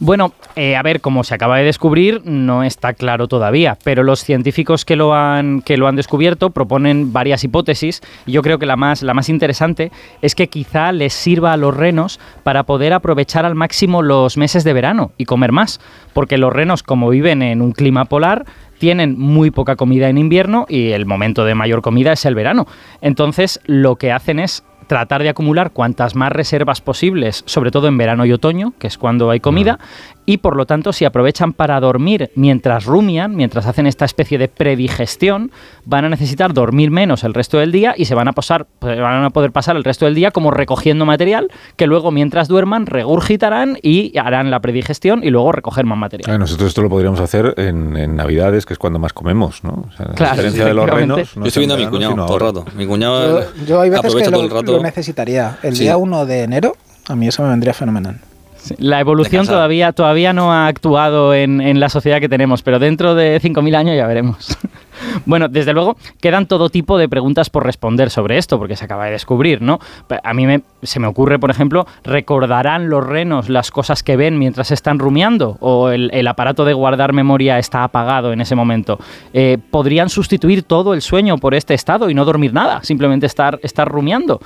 Bueno, 0.00 0.32
eh, 0.56 0.74
a 0.74 0.82
ver, 0.82 1.00
como 1.00 1.22
se 1.22 1.36
acaba 1.36 1.58
de 1.58 1.64
descubrir, 1.64 2.22
no 2.24 2.64
está 2.64 2.94
claro 2.94 3.28
todavía, 3.28 3.78
pero 3.84 4.02
los 4.02 4.24
científicos 4.24 4.84
que 4.84 4.96
lo 4.96 5.14
han, 5.14 5.62
que 5.62 5.76
lo 5.76 5.86
han 5.86 5.94
descubierto 5.94 6.50
proponen 6.50 7.12
varias 7.12 7.44
hipótesis 7.44 8.00
y 8.26 8.32
yo 8.32 8.42
creo 8.42 8.58
que 8.58 8.66
la 8.66 8.74
más, 8.74 9.02
la 9.02 9.14
más 9.14 9.28
interesante 9.28 9.92
es 10.20 10.34
que 10.34 10.48
quizá 10.48 10.90
les 10.90 11.12
sirva 11.12 11.52
a 11.52 11.56
los 11.56 11.76
renos 11.76 12.18
para 12.42 12.64
poder 12.64 12.92
aprovechar 12.92 13.44
al 13.44 13.54
máximo 13.54 14.02
los 14.02 14.36
meses 14.36 14.64
de 14.64 14.72
verano 14.72 15.12
y 15.16 15.26
comer 15.26 15.52
más, 15.52 15.80
porque 16.12 16.38
los 16.38 16.52
renos 16.52 16.82
como 16.82 17.08
viven 17.10 17.42
en 17.42 17.62
un 17.62 17.70
clima 17.70 18.06
polar, 18.06 18.46
tienen 18.80 19.18
muy 19.18 19.50
poca 19.50 19.76
comida 19.76 20.08
en 20.08 20.16
invierno 20.16 20.64
y 20.66 20.92
el 20.92 21.04
momento 21.04 21.44
de 21.44 21.54
mayor 21.54 21.82
comida 21.82 22.12
es 22.14 22.24
el 22.24 22.34
verano. 22.34 22.66
Entonces, 23.02 23.60
lo 23.66 23.96
que 23.96 24.10
hacen 24.10 24.40
es 24.40 24.64
tratar 24.86 25.22
de 25.22 25.28
acumular 25.28 25.70
cuantas 25.70 26.16
más 26.16 26.32
reservas 26.32 26.80
posibles, 26.80 27.44
sobre 27.46 27.70
todo 27.70 27.88
en 27.88 27.98
verano 27.98 28.24
y 28.24 28.32
otoño, 28.32 28.72
que 28.78 28.86
es 28.86 28.96
cuando 28.96 29.30
hay 29.30 29.38
comida, 29.38 29.78
y 30.30 30.38
por 30.38 30.54
lo 30.54 30.64
tanto 30.64 30.92
si 30.92 31.04
aprovechan 31.04 31.52
para 31.52 31.80
dormir 31.80 32.30
mientras 32.36 32.84
rumian, 32.84 33.34
mientras 33.34 33.66
hacen 33.66 33.88
esta 33.88 34.04
especie 34.04 34.38
de 34.38 34.46
predigestión, 34.46 35.50
van 35.84 36.04
a 36.04 36.08
necesitar 36.08 36.54
dormir 36.54 36.92
menos 36.92 37.24
el 37.24 37.34
resto 37.34 37.58
del 37.58 37.72
día 37.72 37.94
y 37.96 38.04
se 38.04 38.14
van 38.14 38.28
a 38.28 38.32
pasar, 38.32 38.68
pues, 38.78 38.96
van 39.00 39.24
a 39.24 39.30
poder 39.30 39.50
pasar 39.50 39.74
el 39.74 39.82
resto 39.82 40.04
del 40.04 40.14
día 40.14 40.30
como 40.30 40.52
recogiendo 40.52 41.04
material 41.04 41.50
que 41.74 41.88
luego 41.88 42.12
mientras 42.12 42.46
duerman 42.46 42.86
regurgitarán 42.86 43.76
y 43.82 44.16
harán 44.16 44.52
la 44.52 44.60
predigestión 44.60 45.24
y 45.24 45.30
luego 45.30 45.50
recoger 45.50 45.84
más 45.84 45.98
material. 45.98 46.38
nosotros 46.38 46.68
esto 46.68 46.82
lo 46.82 46.88
podríamos 46.88 47.18
hacer 47.18 47.52
en, 47.56 47.90
Navidades, 48.14 48.66
que 48.66 48.74
es 48.74 48.78
cuando 48.78 49.00
más 49.00 49.12
comemos, 49.12 49.64
¿no? 49.64 49.86
O 49.88 49.96
sea, 49.96 50.12
la 50.16 50.30
diferencia 50.30 50.64
de 50.64 50.74
los 50.74 50.88
renos. 50.88 51.36
No 51.36 51.42
yo 51.42 51.48
estoy 51.48 51.66
viendo 51.66 51.74
a 51.74 51.78
mi 51.78 51.86
cuñado 51.88 52.14
todo 52.26 52.36
el 52.36 52.40
rato. 52.40 52.64
Mi 52.76 52.86
cuñado 52.86 53.40
yo, 53.40 53.64
yo 53.66 53.80
hay 53.80 53.90
veces 53.90 54.14
que 54.14 54.30
lo, 54.30 54.42
el 54.42 54.50
rato. 54.50 54.76
Lo 54.76 54.80
necesitaría. 54.80 55.58
El 55.64 55.74
sí. 55.74 55.84
día 55.84 55.96
1 55.96 56.26
de 56.26 56.42
enero, 56.44 56.76
a 57.08 57.16
mí 57.16 57.26
eso 57.26 57.42
me 57.42 57.48
vendría 57.48 57.74
fenomenal. 57.74 58.20
La 58.78 59.00
evolución 59.00 59.46
todavía, 59.46 59.92
todavía 59.92 60.32
no 60.32 60.52
ha 60.52 60.66
actuado 60.66 61.34
en, 61.34 61.60
en, 61.60 61.80
la 61.80 61.88
sociedad 61.88 62.20
que 62.20 62.28
tenemos, 62.28 62.62
pero 62.62 62.78
dentro 62.78 63.14
de 63.14 63.40
5.000 63.40 63.74
años 63.76 63.96
ya 63.96 64.06
veremos. 64.06 64.56
Bueno, 65.24 65.48
desde 65.48 65.72
luego 65.72 65.96
quedan 66.20 66.46
todo 66.46 66.70
tipo 66.70 66.98
de 66.98 67.08
preguntas 67.08 67.50
por 67.50 67.64
responder 67.64 68.10
sobre 68.10 68.38
esto, 68.38 68.58
porque 68.58 68.76
se 68.76 68.84
acaba 68.84 69.06
de 69.06 69.12
descubrir, 69.12 69.62
¿no? 69.62 69.78
A 70.22 70.34
mí 70.34 70.46
me, 70.46 70.62
se 70.82 71.00
me 71.00 71.06
ocurre, 71.06 71.38
por 71.38 71.50
ejemplo, 71.50 71.86
¿recordarán 72.04 72.88
los 72.90 73.06
renos 73.06 73.48
las 73.48 73.70
cosas 73.70 74.02
que 74.02 74.16
ven 74.16 74.38
mientras 74.38 74.70
están 74.70 74.98
rumiando? 74.98 75.56
¿O 75.60 75.88
el, 75.90 76.10
el 76.12 76.26
aparato 76.28 76.64
de 76.64 76.72
guardar 76.72 77.12
memoria 77.12 77.58
está 77.58 77.84
apagado 77.84 78.32
en 78.32 78.40
ese 78.40 78.54
momento? 78.54 78.98
Eh, 79.32 79.58
¿Podrían 79.70 80.08
sustituir 80.08 80.62
todo 80.62 80.94
el 80.94 81.02
sueño 81.02 81.38
por 81.38 81.54
este 81.54 81.74
estado 81.74 82.10
y 82.10 82.14
no 82.14 82.24
dormir 82.24 82.52
nada? 82.52 82.82
Simplemente 82.82 83.26
estar, 83.26 83.58
estar 83.62 83.88
rumiando. 83.88 84.40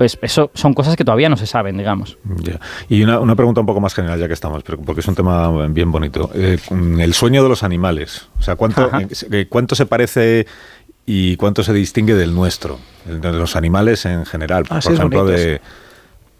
Pues 0.00 0.18
eso 0.22 0.50
son 0.54 0.72
cosas 0.72 0.96
que 0.96 1.04
todavía 1.04 1.28
no 1.28 1.36
se 1.36 1.44
saben, 1.44 1.76
digamos. 1.76 2.16
Yeah. 2.42 2.58
Y 2.88 3.02
una, 3.02 3.20
una, 3.20 3.36
pregunta 3.36 3.60
un 3.60 3.66
poco 3.66 3.82
más 3.82 3.92
general, 3.92 4.18
ya 4.18 4.28
que 4.28 4.32
estamos, 4.32 4.62
porque 4.62 5.00
es 5.02 5.08
un 5.08 5.14
tema 5.14 5.66
bien 5.66 5.92
bonito. 5.92 6.30
Eh, 6.32 6.56
el 6.70 7.12
sueño 7.12 7.42
de 7.42 7.50
los 7.50 7.62
animales. 7.62 8.26
O 8.38 8.42
sea, 8.42 8.56
¿cuánto, 8.56 8.90
eh, 9.30 9.46
¿cuánto 9.50 9.74
se 9.74 9.84
parece 9.84 10.46
y 11.04 11.36
cuánto 11.36 11.62
se 11.62 11.74
distingue 11.74 12.14
del 12.14 12.34
nuestro? 12.34 12.78
De 13.04 13.30
los 13.30 13.56
animales 13.56 14.06
en 14.06 14.24
general. 14.24 14.64
Ah, 14.70 14.76
por 14.76 14.82
sí, 14.84 14.92
ejemplo, 14.94 15.26
de. 15.26 15.60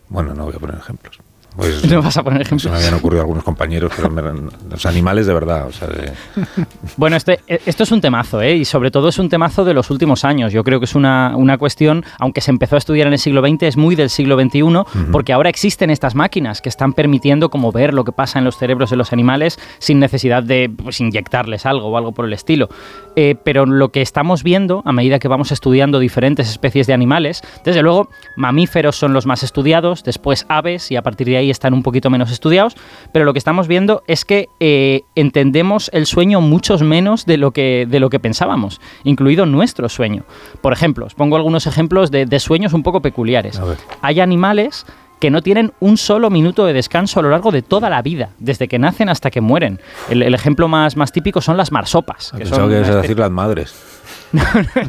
Bueno, 0.08 0.32
no 0.32 0.46
voy 0.46 0.54
a 0.56 0.58
poner 0.58 0.78
ejemplos. 0.78 1.18
Pues, 1.60 1.84
no 1.90 2.00
vas 2.00 2.16
a 2.16 2.22
poner 2.22 2.40
ejemplos. 2.40 2.62
Se 2.62 2.70
me 2.70 2.76
habían 2.76 2.94
ocurrido 2.94 3.20
algunos 3.20 3.44
compañeros, 3.44 3.92
pero 3.94 4.08
me, 4.08 4.22
los 4.70 4.86
animales 4.86 5.26
de 5.26 5.34
verdad. 5.34 5.66
O 5.66 5.72
sea, 5.72 5.88
de... 5.88 6.12
Bueno, 6.96 7.16
este, 7.16 7.40
esto 7.46 7.82
es 7.82 7.92
un 7.92 8.00
temazo, 8.00 8.40
¿eh? 8.40 8.56
y 8.56 8.64
sobre 8.64 8.90
todo 8.90 9.08
es 9.08 9.18
un 9.18 9.28
temazo 9.28 9.64
de 9.64 9.74
los 9.74 9.90
últimos 9.90 10.24
años. 10.24 10.52
Yo 10.52 10.64
creo 10.64 10.80
que 10.80 10.84
es 10.84 10.94
una, 10.94 11.36
una 11.36 11.58
cuestión, 11.58 12.04
aunque 12.18 12.40
se 12.40 12.50
empezó 12.50 12.76
a 12.76 12.78
estudiar 12.78 13.06
en 13.06 13.12
el 13.12 13.18
siglo 13.18 13.46
XX, 13.46 13.62
es 13.64 13.76
muy 13.76 13.94
del 13.94 14.08
siglo 14.08 14.40
XXI, 14.40 14.62
uh 14.62 14.68
-huh. 14.70 15.10
porque 15.12 15.32
ahora 15.32 15.50
existen 15.50 15.90
estas 15.90 16.14
máquinas 16.14 16.62
que 16.62 16.68
están 16.68 16.94
permitiendo 16.94 17.50
como 17.50 17.72
ver 17.72 17.92
lo 17.92 18.04
que 18.04 18.12
pasa 18.12 18.38
en 18.38 18.44
los 18.44 18.56
cerebros 18.56 18.90
de 18.90 18.96
los 18.96 19.12
animales 19.12 19.58
sin 19.78 19.98
necesidad 19.98 20.42
de 20.42 20.70
pues, 20.74 21.00
inyectarles 21.00 21.66
algo 21.66 21.88
o 21.88 21.96
algo 21.96 22.12
por 22.12 22.24
el 22.24 22.32
estilo. 22.32 22.68
Eh, 23.16 23.34
pero 23.44 23.66
lo 23.66 23.90
que 23.90 24.02
estamos 24.02 24.42
viendo 24.42 24.82
a 24.84 24.92
medida 24.92 25.18
que 25.18 25.28
vamos 25.28 25.52
estudiando 25.52 25.98
diferentes 25.98 26.48
especies 26.48 26.86
de 26.86 26.94
animales, 26.94 27.42
desde 27.64 27.82
luego 27.82 28.08
mamíferos 28.36 28.96
son 28.96 29.12
los 29.12 29.26
más 29.26 29.42
estudiados, 29.42 30.04
después 30.04 30.46
aves 30.48 30.90
y 30.90 30.96
a 30.96 31.02
partir 31.02 31.26
de 31.26 31.36
ahí 31.36 31.49
están 31.50 31.74
un 31.74 31.82
poquito 31.82 32.10
menos 32.10 32.30
estudiados, 32.30 32.76
pero 33.12 33.24
lo 33.24 33.32
que 33.32 33.38
estamos 33.38 33.68
viendo 33.68 34.02
es 34.06 34.24
que 34.24 34.48
eh, 34.60 35.02
entendemos 35.14 35.90
el 35.92 36.06
sueño 36.06 36.40
muchos 36.40 36.82
menos 36.82 37.26
de 37.26 37.36
lo, 37.36 37.50
que, 37.52 37.86
de 37.88 38.00
lo 38.00 38.10
que 38.10 38.20
pensábamos, 38.20 38.80
incluido 39.04 39.46
nuestro 39.46 39.88
sueño. 39.88 40.24
Por 40.60 40.72
ejemplo, 40.72 41.06
os 41.06 41.14
pongo 41.14 41.36
algunos 41.36 41.66
ejemplos 41.66 42.10
de, 42.10 42.26
de 42.26 42.40
sueños 42.40 42.72
un 42.72 42.82
poco 42.82 43.00
peculiares. 43.00 43.60
Hay 44.02 44.20
animales 44.20 44.86
que 45.20 45.30
no 45.30 45.42
tienen 45.42 45.72
un 45.80 45.98
solo 45.98 46.30
minuto 46.30 46.64
de 46.64 46.72
descanso 46.72 47.20
a 47.20 47.22
lo 47.22 47.30
largo 47.30 47.52
de 47.52 47.62
toda 47.62 47.90
la 47.90 48.00
vida, 48.02 48.30
desde 48.38 48.68
que 48.68 48.78
nacen 48.78 49.08
hasta 49.10 49.30
que 49.30 49.40
mueren. 49.40 49.78
El, 50.08 50.22
el 50.22 50.34
ejemplo 50.34 50.66
más, 50.66 50.96
más, 50.96 51.12
típico 51.12 51.42
son 51.42 51.56
las 51.58 51.70
marsopas. 51.70 52.32
Que 52.36 52.46
son 52.46 52.68
que 52.68 52.76
ibas 52.76 52.88
a 52.88 53.02
decir 53.02 53.18
las 53.18 53.30
madres. 53.30 53.99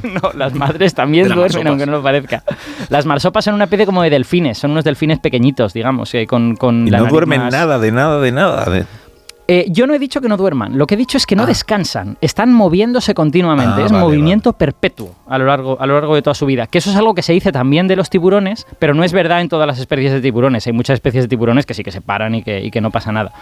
No, 0.03 0.21
no, 0.21 0.31
las 0.35 0.53
madres 0.53 0.93
también 0.93 1.25
duermen, 1.25 1.43
marsopas. 1.43 1.65
aunque 1.67 1.85
no 1.85 1.91
lo 1.93 2.03
parezca. 2.03 2.43
Las 2.89 3.05
marsopas 3.05 3.45
son 3.45 3.55
una 3.55 3.65
especie 3.65 3.85
como 3.85 4.03
de 4.03 4.09
delfines, 4.09 4.57
son 4.57 4.71
unos 4.71 4.83
delfines 4.83 5.19
pequeñitos, 5.19 5.73
digamos, 5.73 6.13
eh, 6.13 6.27
con, 6.27 6.55
con 6.55 6.87
y 6.87 6.91
la 6.91 6.99
no 6.99 7.07
duermen 7.07 7.41
más... 7.41 7.51
nada, 7.51 7.79
de 7.79 7.91
nada, 7.91 8.19
de 8.19 8.31
nada. 8.31 8.65
De... 8.65 8.85
Eh, 9.47 9.65
yo 9.69 9.87
no 9.87 9.93
he 9.93 9.99
dicho 9.99 10.21
que 10.21 10.29
no 10.29 10.37
duerman, 10.37 10.77
lo 10.77 10.87
que 10.87 10.95
he 10.95 10.97
dicho 10.97 11.17
es 11.17 11.25
que 11.25 11.35
no 11.35 11.43
ah. 11.43 11.47
descansan, 11.47 12.17
están 12.21 12.53
moviéndose 12.53 13.13
continuamente, 13.13 13.81
Ah, 13.81 13.85
es 13.85 13.91
vale, 13.91 14.05
movimiento 14.05 14.53
perpetuo 14.53 15.15
a 15.27 15.37
lo, 15.37 15.45
largo, 15.45 15.77
a 15.77 15.85
lo 15.85 15.95
largo 15.95 16.15
de 16.15 16.21
toda 16.21 16.35
su 16.35 16.45
vida. 16.45 16.67
Que 16.67 16.77
eso 16.77 16.89
es 16.89 16.95
algo 16.95 17.13
que 17.13 17.21
se 17.21 17.33
dice 17.33 17.51
también 17.51 17.87
de 17.87 17.95
los 17.95 18.09
tiburones, 18.09 18.65
pero 18.79 18.93
no 18.93 19.03
es 19.03 19.11
verdad 19.11 19.41
en 19.41 19.49
todas 19.49 19.67
las 19.67 19.79
especies 19.79 20.13
de 20.13 20.21
tiburones. 20.21 20.67
Hay 20.67 20.73
muchas 20.73 20.93
especies 20.93 21.25
de 21.25 21.27
tiburones 21.27 21.65
que 21.65 21.73
sí 21.73 21.83
que 21.83 21.91
se 21.91 21.99
paran 21.99 22.35
y 22.35 22.43
que, 22.43 22.61
y 22.61 22.71
que 22.71 22.79
no 22.79 22.91
pasa 22.91 23.11
nada. 23.11 23.33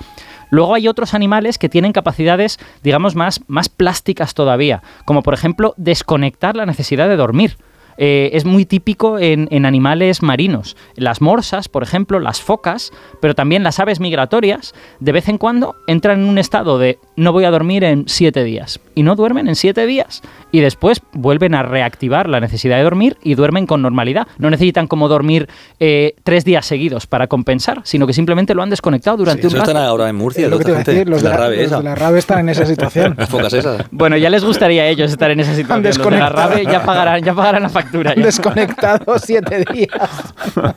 Luego 0.50 0.75
hay 0.75 0.88
otros 0.88 1.13
animales 1.13 1.58
que 1.58 1.70
tienen 1.70 1.94
capacidades, 1.94 2.60
digamos, 2.84 3.15
más, 3.15 3.41
más 3.48 3.70
plásticas 3.70 4.34
todavía, 4.34 4.82
como 5.06 5.24
por 5.24 5.34
ejemplo 5.34 5.74
desconectar 5.77 6.56
la 6.56 6.65
necesidad 6.65 7.08
de 7.08 7.15
dormir. 7.15 7.58
Eh, 8.01 8.29
es 8.32 8.46
muy 8.46 8.65
típico 8.65 9.20
en, 9.20 9.50
en, 9.51 9.65
animales 9.65 10.22
marinos. 10.22 10.77
Las 10.96 11.20
morsas, 11.20 11.68
por 11.68 11.84
ejemplo, 11.84 12.22
las 12.22 12.39
focas, 12.39 12.94
pero 13.20 13.36
también 13.36 13.62
las 13.62 13.77
aves 13.82 14.00
migratorias, 14.00 14.74
de 15.01 15.12
vez 15.12 15.27
en 15.27 15.38
cuando 15.38 15.75
entran 15.86 16.22
en 16.22 16.29
un 16.29 16.38
estado 16.38 16.79
de 16.79 16.98
no 17.18 17.34
voy 17.34 17.44
a 17.44 17.51
dormir 17.51 17.84
en 17.84 18.06
siete 18.08 18.46
días. 18.46 18.79
Y 18.96 19.03
no 19.03 19.18
duermen 19.18 19.50
en 19.50 19.56
siete 19.58 19.86
días. 19.86 20.22
Y 20.51 20.62
después 20.62 21.01
vuelven 21.13 21.53
a 21.53 21.63
reactivar 21.63 22.27
la 22.27 22.39
necesidad 22.39 22.77
de 22.77 22.84
dormir 22.84 23.18
y 23.24 23.36
duermen 23.36 23.68
con 23.68 23.82
normalidad. 23.82 24.27
No 24.39 24.50
necesitan 24.50 24.88
como 24.88 25.08
dormir 25.08 25.48
eh, 25.79 26.15
tres 26.24 26.44
días 26.44 26.65
seguidos 26.65 27.06
para 27.06 27.27
compensar, 27.27 27.82
sino 27.84 28.08
que 28.08 28.13
simplemente 28.13 28.56
lo 28.56 28.63
han 28.63 28.70
desconectado 28.70 29.18
durante 29.18 29.44
sí, 29.44 29.48
un 29.48 29.53
eso 29.53 29.58
rato. 29.60 29.72
están 29.72 29.86
ahora 29.86 30.10
en 30.10 30.15
Murcia. 30.15 30.46
Es 30.46 30.51
lo 30.51 30.58
que 30.58 30.65
te 30.65 30.72
decir, 30.72 31.10
los, 31.10 31.22
la 31.22 31.29
de 31.32 31.36
la, 31.36 31.41
rave 31.44 31.62
los 31.62 31.72
de 31.72 31.84
la 31.84 31.96
rave 31.96 32.20
están 32.20 32.39
en 32.39 32.50
esa 32.50 32.65
situación. 32.65 33.15
Esas. 33.51 33.86
Bueno, 33.91 34.18
ya 34.18 34.29
les 34.29 34.44
gustaría 34.44 34.84
a 34.84 34.88
ellos 34.88 35.12
estar 35.12 35.29
en 35.32 35.39
esa 35.39 35.56
situación. 35.56 35.84
Los 35.84 36.12
de 36.12 36.18
la 36.18 36.29
rave 36.29 36.65
ya 36.65 36.84
pagarán, 36.84 37.24
ya 37.24 37.34
pagarán 37.34 37.63
la 37.63 37.70
factura. 37.70 38.15
Ya. 38.15 38.24
Desconectados 38.24 39.22
siete 39.24 39.63
días. 39.72 40.10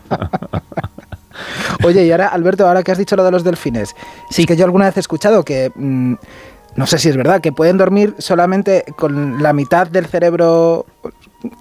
Oye, 1.84 2.04
y 2.04 2.12
ahora, 2.12 2.28
Alberto, 2.28 2.66
ahora 2.66 2.82
que 2.82 2.92
has 2.92 2.98
dicho 2.98 3.16
lo 3.16 3.24
de 3.24 3.30
los 3.30 3.42
delfines, 3.42 3.94
Sí. 4.30 4.42
es 4.42 4.46
que 4.46 4.56
yo 4.56 4.64
alguna 4.64 4.86
vez 4.86 4.96
he 4.96 5.00
escuchado 5.00 5.44
que, 5.44 5.72
mm, 5.74 6.14
no 6.76 6.86
sé 6.86 6.98
si 6.98 7.08
es 7.08 7.16
verdad, 7.16 7.40
que 7.40 7.52
pueden 7.52 7.76
dormir 7.78 8.14
solamente 8.18 8.84
con 8.96 9.42
la 9.42 9.52
mitad 9.52 9.86
del 9.86 10.06
cerebro 10.06 10.86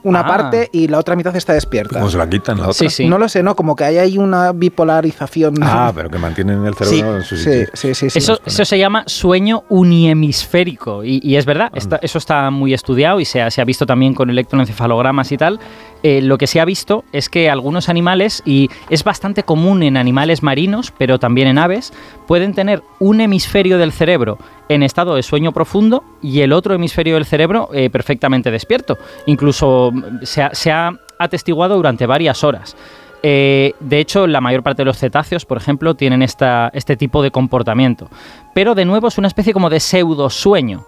una 0.03 0.19
Ah. 0.19 0.27
parte 0.27 0.69
y 0.71 0.87
la 0.89 0.99
otra 0.99 1.15
mitad 1.15 1.35
está 1.35 1.53
despierta. 1.53 1.97
¿Cómo 1.97 2.11
se 2.11 2.17
la 2.19 2.29
quitan 2.29 2.57
la 2.57 2.65
otra? 2.65 2.73
Sí, 2.73 2.89
sí. 2.89 3.07
No 3.07 3.17
lo 3.17 3.27
sé, 3.27 3.41
¿no? 3.41 3.55
Como 3.55 3.75
que 3.75 3.83
ahí 3.83 3.97
hay 3.97 4.17
una 4.19 4.51
bipolarización. 4.51 5.55
Ah, 5.63 5.91
pero 5.95 6.07
que 6.09 6.19
mantienen 6.19 6.63
el 6.65 6.75
cerebro 6.75 7.17
en 7.17 7.23
su 7.23 7.35
sitio. 7.35 7.67
sí, 7.73 7.95
sí, 7.95 8.09
sí. 8.11 8.19
Eso, 8.19 8.39
eso 8.45 8.63
se 8.63 8.77
llama 8.77 9.03
sueño 9.07 9.63
unihemisférico 9.69 11.03
y, 11.03 11.19
y 11.23 11.35
es 11.35 11.45
verdad, 11.45 11.71
está- 11.73 11.99
eso 12.01 12.17
está 12.17 12.49
muy 12.51 12.73
estudiado 12.73 13.19
y 13.19 13.25
se 13.25 13.41
ha, 13.41 13.49
se 13.49 13.61
ha 13.61 13.65
visto 13.65 13.85
también 13.87 14.13
con 14.13 14.29
electroencefalogramas 14.29 15.31
y 15.31 15.37
tal. 15.37 15.59
Eh, 16.03 16.21
lo 16.21 16.37
que 16.37 16.47
se 16.47 16.59
ha 16.59 16.65
visto 16.65 17.03
es 17.11 17.29
que 17.29 17.49
algunos 17.49 17.87
animales, 17.89 18.41
y 18.45 18.69
es 18.89 19.03
bastante 19.03 19.43
común 19.43 19.83
en 19.83 19.97
animales 19.97 20.41
marinos, 20.43 20.91
pero 20.97 21.19
también 21.19 21.47
en 21.47 21.57
aves, 21.57 21.93
pueden 22.27 22.53
tener 22.53 22.83
un 22.99 23.21
hemisferio 23.21 23.77
del 23.77 23.91
cerebro 23.91 24.37
en 24.73 24.83
estado 24.83 25.15
de 25.15 25.23
sueño 25.23 25.51
profundo 25.51 26.03
y 26.21 26.41
el 26.41 26.53
otro 26.53 26.73
hemisferio 26.73 27.15
del 27.15 27.25
cerebro 27.25 27.69
eh, 27.73 27.89
perfectamente 27.89 28.51
despierto. 28.51 28.97
Incluso 29.25 29.91
mm, 29.93 30.23
se 30.23 30.71
ha, 30.71 30.91
atestiguado 31.19 31.75
durante 31.75 32.07
varias 32.07 32.43
horas. 32.43 32.75
Eh, 33.21 33.73
de 33.79 33.99
hecho, 33.99 34.25
la 34.25 34.41
mayor 34.41 34.63
parte 34.63 34.81
de 34.81 34.85
los 34.85 34.97
cetáceos, 34.97 35.45
por 35.45 35.57
ejemplo, 35.57 35.93
tienen 35.93 36.23
esta, 36.23 36.71
este 36.73 36.97
tipo 36.97 37.21
de 37.21 37.29
comportamiento. 37.29 38.09
Pero 38.55 38.73
de 38.73 38.85
nuevo 38.85 39.07
es 39.07 39.19
una 39.19 39.27
especie 39.27 39.53
como 39.53 39.69
de 39.69 39.79
pseudo 39.79 40.31
sueño. 40.31 40.85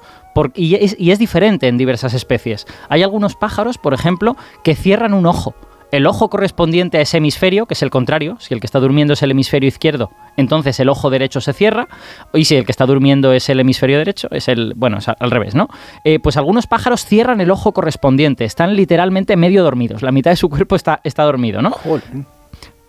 y 0.56 1.12
es 1.12 1.20
diferente 1.20 1.68
en 1.68 1.78
diversas 1.78 2.16
especies. 2.16 2.66
Hay 2.90 3.04
algunos 3.04 3.36
pájaros, 3.36 3.78
por 3.78 3.94
ejemplo, 3.94 4.36
que 4.64 4.74
cierran 4.74 5.14
un 5.14 5.28
ojo 5.28 5.54
el 5.94 6.08
ojo 6.08 6.28
correspondiente 6.28 6.98
a 6.98 7.02
ese 7.02 7.18
hemisferio, 7.18 7.68
que 7.68 7.76
es 7.76 7.84
el 7.84 7.92
contrario, 7.92 8.38
si 8.40 8.56
el 8.56 8.60
que 8.60 8.66
está 8.66 8.80
durmiendo 8.80 9.14
es 9.14 9.22
el 9.22 9.30
hemisferio 9.30 9.68
izquierdo, 9.68 10.10
entonces 10.38 10.80
el 10.80 10.90
ojo 10.90 11.12
derecho 11.12 11.40
se 11.40 11.54
cierra, 11.54 11.88
y 12.34 12.46
si 12.46 12.56
el 12.56 12.66
que 12.66 12.72
está 12.72 12.88
durmiendo 12.88 13.32
es 13.32 13.48
el 13.50 13.60
hemisferio 13.60 14.00
derecho, 14.00 14.28
es 14.32 14.48
el, 14.48 14.74
bueno, 14.76 14.98
es 14.98 15.08
al 15.08 15.30
revés, 15.30 15.54
¿no? 15.54 15.68
Eh, 16.04 16.18
pues 16.18 16.36
algunos 16.36 16.66
pájaros 16.66 17.06
cierran 17.06 17.42
el 17.42 17.52
ojo 17.52 17.74
correspondiente, 17.74 18.44
están 18.44 18.76
literalmente 18.76 19.38
medio 19.38 19.64
dormidos, 19.64 20.02
la 20.02 20.12
mitad 20.12 20.32
de 20.32 20.38
su 20.38 20.50
cuerpo 20.50 20.76
está, 20.76 21.00
está 21.04 21.22
dormido, 21.26 21.62
¿no? 21.62 21.76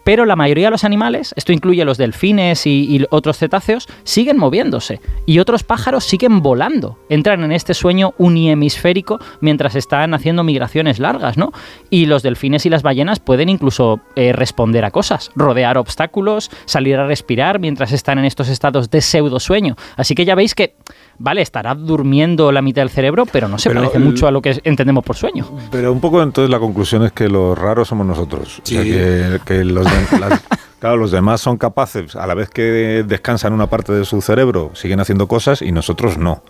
Pero 0.05 0.27
la 0.27 0.37
mayoría 0.37 0.67
de 0.67 0.71
los 0.71 0.85
animales, 0.85 1.35
esto 1.37 1.53
incluye 1.53 1.85
los 1.85 1.99
delfines 1.99 2.67
y, 2.67 3.05
otros 3.11 3.39
cetáceos, 3.39 3.89
siguen 4.05 4.39
moviéndose 4.39 5.01
y 5.27 5.39
otros 5.39 5.65
pájaros 5.65 6.05
siguen 6.05 6.43
volando, 6.43 6.99
entran 7.09 7.43
en 7.43 7.53
este 7.53 7.75
sueño 7.75 8.15
unihemisférico 8.19 9.19
mientras 9.41 9.75
están 9.75 10.15
haciendo 10.15 10.45
migraciones 10.45 10.99
largas, 10.99 11.37
¿no? 11.37 11.53
Y 11.91 12.07
los 12.07 12.23
delfines 12.23 12.67
y 12.67 12.71
las 12.71 12.83
ballenas 12.83 13.21
pueden 13.21 13.49
incluso 13.49 14.01
eh, 14.17 14.33
responder 14.33 14.85
a 14.85 14.91
cosas, 14.91 15.31
rodear 15.35 15.79
obstáculos, 15.79 16.51
salir 16.67 16.97
a 16.97 17.07
respirar 17.07 17.59
mientras 17.59 17.93
están 17.93 18.19
en 18.19 18.27
estos 18.27 18.49
estados 18.49 18.91
de 18.91 19.01
pseudo 19.01 19.41
sueño. 19.41 19.77
Así 19.97 20.15
que 20.15 20.25
ya 20.25 20.35
veis 20.35 20.55
que 20.55 20.77
vale, 21.19 21.43
estará 21.43 21.75
durmiendo 21.75 22.53
la 22.53 22.63
mitad 22.63 22.83
del 22.83 22.91
cerebro, 22.91 23.27
pero 23.27 23.49
no 23.49 23.59
se 23.59 23.71
parece 23.71 23.99
mucho 23.99 24.27
a 24.27 24.31
lo 24.31 24.43
que 24.43 24.61
entendemos 24.65 25.05
por 25.05 25.17
sueño. 25.17 25.47
Pero 25.71 25.93
un 25.93 26.01
poco 26.01 26.23
entonces 26.23 26.51
la 26.51 26.59
conclusión 26.59 27.05
es 27.05 27.13
que 27.13 27.29
los 27.29 27.57
raros 27.57 27.89
somos 27.89 28.07
nosotros. 28.07 28.61
que, 28.65 29.65
los, 29.65 29.87
claro, 30.81 30.97
los 30.97 31.11
demás 31.11 31.41
son 31.41 31.57
capaces, 31.57 32.17
a 32.17 32.27
la 32.27 32.35
vez 32.35 32.51
que 32.51 33.05
descansan 33.07 33.53
una 33.53 33.67
parte 33.69 33.93
de 33.93 34.05
su 34.05 34.21
cerebro, 34.21 34.71
siguen 34.75 35.01
haciendo 35.01 35.27
cosas 35.29 35.63
y 35.63 35.73
nosotros 35.73 36.19
no. 36.19 36.43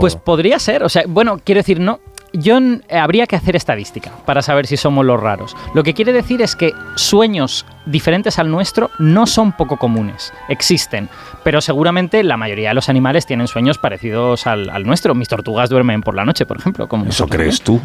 Pues 0.00 0.16
podría 0.16 0.58
ser, 0.58 0.82
o 0.82 0.88
sea, 0.88 1.04
bueno, 1.06 1.38
quiero 1.44 1.58
decir, 1.58 1.78
no, 1.78 2.00
yo 2.32 2.58
eh, 2.58 2.98
habría 2.98 3.26
que 3.26 3.36
hacer 3.36 3.56
estadística 3.56 4.10
para 4.24 4.42
saber 4.42 4.66
si 4.66 4.76
somos 4.76 5.04
los 5.04 5.20
raros. 5.20 5.56
Lo 5.74 5.82
que 5.82 5.94
quiere 5.94 6.12
decir 6.12 6.42
es 6.42 6.56
que 6.56 6.72
sueños 6.96 7.66
diferentes 7.86 8.38
al 8.38 8.50
nuestro 8.50 8.90
no 8.98 9.26
son 9.26 9.52
poco 9.52 9.76
comunes, 9.76 10.32
existen, 10.48 11.08
pero 11.42 11.60
seguramente 11.60 12.22
la 12.22 12.36
mayoría 12.36 12.70
de 12.70 12.74
los 12.74 12.88
animales 12.88 13.26
tienen 13.26 13.46
sueños 13.46 13.78
parecidos 13.78 14.46
al, 14.46 14.84
nuestro. 14.84 15.14
Mis 15.14 15.28
tortugas 15.28 15.70
duermen 15.70 16.00
por 16.00 16.14
la 16.14 16.24
noche, 16.24 16.46
por 16.46 16.58
ejemplo. 16.58 16.88
Como 16.88 17.06
¿Eso 17.06 17.26
crees 17.26 17.60
tú? 17.60 17.80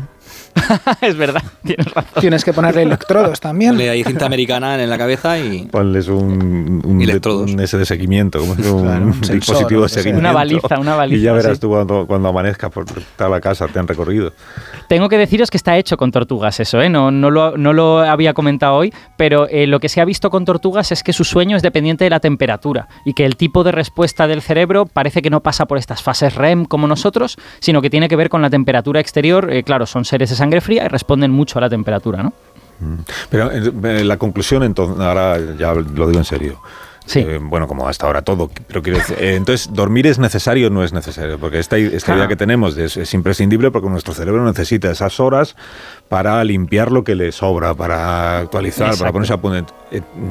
es 1.02 1.18
verdad, 1.18 1.44
tienes 1.64 1.86
razón. 1.94 2.22
Tienes 2.22 2.44
que 2.44 2.54
ponerle 2.54 2.84
electrodos 2.84 3.40
también. 3.40 3.72
Ponle 3.72 3.90
ahí 3.90 4.04
cinta 4.04 4.26
americana 4.26 4.82
en 4.82 4.90
la 4.90 4.98
cabeza 4.98 5.38
y. 5.38 5.66
Ponles 5.66 6.08
un, 6.08 6.82
un, 6.86 7.02
un 7.02 7.60
ese 7.60 7.78
de 7.78 7.86
seguimiento, 7.86 8.44
un, 8.44 8.56
dispositivo 9.22 9.84
de 9.84 9.90
seguimiento. 9.90 10.20
Una 10.20 10.32
baliza, 10.32 10.80
una 10.80 10.96
baliza. 10.96 11.20
Y 11.20 11.22
ya 11.22 11.34
verás 11.34 11.60
tú 11.60 11.70
cuando, 11.70 12.08
cuando 12.08 12.30
amanezcas 12.30 12.72
por 12.72 12.86
toda 12.86 13.30
la 13.30 13.42
casa, 13.42 13.68
te 13.68 13.80
han 13.80 13.88
recorrido. 13.88 14.34
Tengo 14.88 15.10
que 15.10 15.18
deciros 15.18 15.52
que 15.52 15.58
está 15.58 15.78
hecho 15.78 15.98
con 15.98 16.12
tortugas 16.12 16.60
eso, 16.60 16.82
¿eh? 16.82 16.90
no, 16.90 17.12
no, 17.12 17.30
lo, 17.30 17.58
no 17.58 17.74
lo 17.74 18.00
había 18.00 18.34
comentado 18.34 18.76
hoy, 18.76 18.94
pero 19.18 19.48
eh, 19.48 19.68
lo 19.68 19.80
que 19.80 19.89
se 19.90 20.02
ha 20.02 20.06
visto 20.06 20.30
con 20.30 20.46
tortugas 20.46 20.92
es 20.92 21.04
que 21.04 21.14
su 21.14 21.24
sueño 21.24 21.58
es 21.58 21.64
dependiente 21.64 22.04
de 22.04 22.10
la 22.10 22.20
temperatura 22.20 22.88
y 23.04 23.14
que 23.14 23.26
el 23.26 23.36
tipo 23.36 23.64
de 23.64 23.72
respuesta 23.72 24.28
del 24.28 24.42
cerebro 24.42 24.86
parece 24.86 25.22
que 25.22 25.30
no 25.30 25.42
pasa 25.42 25.66
por 25.66 25.78
estas 25.78 26.02
fases 26.02 26.36
REM 26.36 26.66
como 26.66 26.88
nosotros, 26.88 27.38
sino 27.60 27.82
que 27.82 27.90
tiene 27.90 28.08
que 28.08 28.16
ver 28.16 28.30
con 28.30 28.42
la 28.42 28.50
temperatura 28.50 29.00
exterior. 29.00 29.52
Eh, 29.52 29.64
claro, 29.64 29.86
son 29.86 30.06
seres 30.06 30.30
de 30.30 30.36
sangre 30.36 30.62
fría 30.62 30.86
y 30.86 30.88
responden 30.88 31.32
mucho 31.32 31.60
a 31.60 31.62
la 31.62 31.70
temperatura, 31.70 32.24
¿no? 32.24 32.34
Mm. 32.80 33.00
Pero 33.30 33.52
eh, 33.52 34.04
la 34.04 34.18
conclusión, 34.18 34.64
entonces, 34.64 35.00
ahora 35.00 35.38
ya 35.58 35.74
lo 35.74 36.08
digo 36.08 36.20
en 36.20 36.26
serio. 36.26 36.62
Sí. 37.10 37.22
Eh, 37.22 37.40
bueno, 37.42 37.68
como 37.68 37.88
hasta 37.88 38.06
ahora 38.06 38.22
todo. 38.22 38.52
Pero 38.68 38.84
quiero 38.84 39.00
decir, 39.00 39.18
eh, 39.20 39.36
entonces, 39.36 39.74
¿dormir 39.74 40.06
es 40.06 40.20
necesario 40.20 40.68
o 40.68 40.70
no 40.70 40.84
es 40.84 40.94
necesario? 40.94 41.40
Porque 41.40 41.58
esta, 41.58 41.76
esta 41.76 42.16
idea 42.16 42.28
que 42.28 42.36
tenemos 42.36 42.78
es, 42.78 43.14
imprescindible 43.16 43.72
porque 43.72 43.90
nuestro 43.90 44.14
cerebro 44.14 44.46
necesita 44.46 44.92
esas 44.92 45.20
horas 45.20 45.56
para 46.08 46.44
limpiar 46.44 46.92
lo 46.92 47.04
que 47.04 47.16
le 47.16 47.32
sobra, 47.32 47.74
para 47.74 48.38
actualizar, 48.38 48.96
para 48.96 49.12
ponerse 49.12 49.34
a 49.34 49.38
punto. 49.38 49.74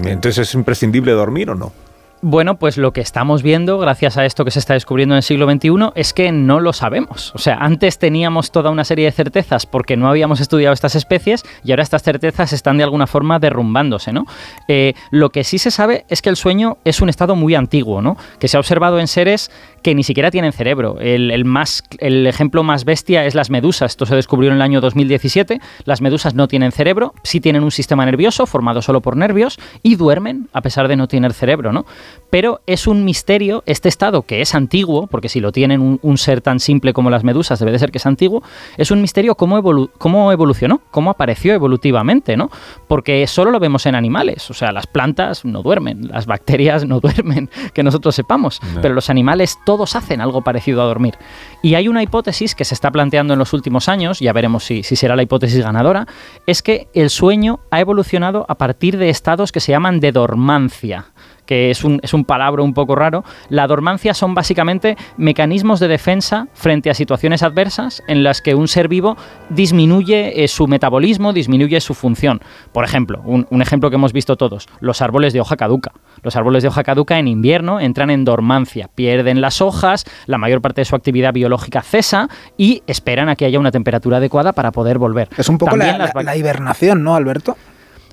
Entonces, 0.04 0.48
¿es 0.48 0.54
imprescindible 0.54 1.10
dormir 1.10 1.50
o 1.50 1.56
no? 1.56 1.72
Bueno, 2.20 2.58
pues 2.58 2.76
lo 2.76 2.92
que 2.92 3.00
estamos 3.00 3.44
viendo, 3.44 3.78
gracias 3.78 4.16
a 4.16 4.24
esto 4.24 4.44
que 4.44 4.50
se 4.50 4.58
está 4.58 4.74
descubriendo 4.74 5.14
en 5.14 5.18
el 5.18 5.22
siglo 5.22 5.48
XXI, 5.48 5.92
es 5.94 6.12
que 6.12 6.32
no 6.32 6.58
lo 6.58 6.72
sabemos. 6.72 7.32
O 7.36 7.38
sea, 7.38 7.58
antes 7.60 7.98
teníamos 7.98 8.50
toda 8.50 8.70
una 8.70 8.82
serie 8.82 9.04
de 9.04 9.12
certezas 9.12 9.66
porque 9.66 9.96
no 9.96 10.08
habíamos 10.08 10.40
estudiado 10.40 10.74
estas 10.74 10.96
especies 10.96 11.44
y 11.62 11.70
ahora 11.70 11.84
estas 11.84 12.02
certezas 12.02 12.52
están 12.52 12.76
de 12.76 12.82
alguna 12.82 13.06
forma 13.06 13.38
derrumbándose, 13.38 14.12
¿no? 14.12 14.26
Eh, 14.66 14.94
lo 15.12 15.30
que 15.30 15.44
sí 15.44 15.58
se 15.58 15.70
sabe 15.70 16.06
es 16.08 16.20
que 16.20 16.28
el 16.28 16.34
sueño 16.34 16.78
es 16.84 17.00
un 17.00 17.08
estado 17.08 17.36
muy 17.36 17.54
antiguo, 17.54 18.02
¿no? 18.02 18.16
Que 18.40 18.48
se 18.48 18.56
ha 18.56 18.60
observado 18.60 18.98
en 18.98 19.06
seres 19.06 19.52
que 19.82 19.94
ni 19.94 20.02
siquiera 20.02 20.32
tienen 20.32 20.52
cerebro. 20.52 20.98
El, 20.98 21.44
más, 21.44 21.84
el 21.98 22.26
ejemplo 22.26 22.64
más 22.64 22.84
bestia 22.84 23.26
es 23.26 23.36
las 23.36 23.48
medusas. 23.48 23.92
Esto 23.92 24.06
se 24.06 24.16
descubrió 24.16 24.50
en 24.50 24.56
el 24.56 24.62
año 24.62 24.80
2017. 24.80 25.60
Las 25.84 26.00
medusas 26.00 26.34
no 26.34 26.48
tienen 26.48 26.72
cerebro, 26.72 27.14
sí 27.22 27.40
tienen 27.40 27.62
un 27.62 27.70
sistema 27.70 28.04
nervioso 28.04 28.44
formado 28.46 28.82
solo 28.82 29.00
por 29.00 29.16
nervios 29.16 29.58
y 29.84 29.94
duermen 29.94 30.48
a 30.52 30.62
pesar 30.62 30.88
de 30.88 30.96
no 30.96 31.06
tener 31.06 31.32
cerebro, 31.32 31.72
¿no? 31.72 31.86
Pero 32.30 32.60
es 32.66 32.86
un 32.86 33.04
misterio 33.04 33.62
este 33.66 33.88
estado 33.88 34.22
que 34.22 34.42
es 34.42 34.54
antiguo, 34.54 35.06
porque 35.06 35.28
si 35.28 35.40
lo 35.40 35.52
tienen 35.52 35.98
un, 36.02 36.18
ser 36.18 36.40
tan 36.40 36.60
simple 36.60 36.92
como 36.92 37.10
las 37.10 37.24
medusas 37.24 37.58
debe 37.58 37.72
de 37.72 37.78
ser 37.78 37.90
que 37.90 37.98
es 37.98 38.06
antiguo, 38.06 38.42
es 38.76 38.90
un 38.90 39.00
misterio 39.00 39.34
cómo, 39.34 39.62
cómo 39.98 40.32
evolucionó, 40.32 40.82
cómo 40.90 41.10
apareció 41.10 41.54
evolutivamente, 41.54 42.36
¿no? 42.36 42.50
Porque 42.86 43.26
solo 43.26 43.50
lo 43.50 43.60
vemos 43.60 43.86
en 43.86 43.94
animales, 43.94 44.50
o 44.50 44.54
sea, 44.54 44.72
las 44.72 44.86
plantas 44.86 45.44
no 45.44 45.62
duermen, 45.62 46.08
las 46.08 46.26
bacterias 46.26 46.84
no 46.84 47.00
duermen, 47.00 47.48
que 47.72 47.82
nosotros 47.82 48.14
sepamos, 48.14 48.60
pero 48.82 48.94
los 48.94 49.08
animales 49.08 49.58
todos 49.64 49.96
hacen 49.96 50.20
algo 50.20 50.42
parecido 50.42 50.82
a 50.82 50.86
dormir. 50.86 51.14
Y 51.62 51.76
hay 51.76 51.88
una 51.88 52.02
hipótesis 52.02 52.54
que 52.54 52.64
se 52.64 52.74
está 52.74 52.90
planteando 52.90 53.32
en 53.32 53.38
los 53.38 53.52
últimos 53.52 53.88
años, 53.88 54.20
ya 54.20 54.32
veremos 54.32 54.64
si, 54.64 54.82
si 54.82 54.96
será 54.96 55.16
la 55.16 55.22
hipótesis 55.22 55.64
ganadora, 55.64 56.06
es 56.46 56.62
que 56.62 56.88
el 56.92 57.10
sueño 57.10 57.60
ha 57.70 57.80
evolucionado 57.80 58.44
a 58.48 58.56
partir 58.56 58.98
de 58.98 59.08
estados 59.08 59.52
que 59.52 59.60
se 59.60 59.72
llaman 59.72 60.00
de 60.00 60.12
dormancia 60.12 61.06
que 61.48 61.70
es 61.70 61.82
un, 61.82 61.98
es 62.02 62.12
un 62.12 62.26
palabra 62.26 62.62
un 62.62 62.74
poco 62.74 62.94
raro, 62.94 63.24
la 63.48 63.66
dormancia 63.66 64.12
son 64.12 64.34
básicamente 64.34 64.98
mecanismos 65.16 65.80
de 65.80 65.88
defensa 65.88 66.46
frente 66.52 66.90
a 66.90 66.94
situaciones 66.94 67.42
adversas 67.42 68.02
en 68.06 68.22
las 68.22 68.42
que 68.42 68.54
un 68.54 68.68
ser 68.68 68.86
vivo 68.86 69.16
disminuye 69.48 70.44
eh, 70.44 70.48
su 70.48 70.66
metabolismo, 70.66 71.32
disminuye 71.32 71.80
su 71.80 71.94
función. 71.94 72.42
Por 72.70 72.84
ejemplo, 72.84 73.22
un, 73.24 73.46
un, 73.48 73.62
ejemplo 73.62 73.88
que 73.88 73.96
hemos 73.96 74.12
visto 74.12 74.36
todos, 74.36 74.68
los 74.80 75.00
árboles 75.00 75.32
de 75.32 75.40
hoja 75.40 75.56
caduca. 75.56 75.92
Los 76.22 76.36
árboles 76.36 76.62
de 76.62 76.68
hoja 76.68 76.82
caduca 76.82 77.18
en 77.18 77.26
invierno 77.28 77.80
entran 77.80 78.10
en 78.10 78.26
dormancia, 78.26 78.90
pierden 78.94 79.40
las 79.40 79.62
hojas, 79.62 80.04
la 80.26 80.36
mayor 80.36 80.60
parte 80.60 80.82
de 80.82 80.84
su 80.84 80.96
actividad 80.96 81.32
biológica 81.32 81.80
cesa 81.80 82.28
y 82.58 82.82
esperan 82.86 83.30
a 83.30 83.36
que 83.36 83.46
haya 83.46 83.58
una 83.58 83.70
temperatura 83.70 84.18
adecuada 84.18 84.52
para 84.52 84.70
poder 84.70 84.98
volver. 84.98 85.30
Es 85.38 85.48
un 85.48 85.56
poco 85.56 85.78
la, 85.78 86.12
la 86.14 86.36
hibernación, 86.36 87.02
¿no, 87.02 87.14
Alberto? 87.14 87.56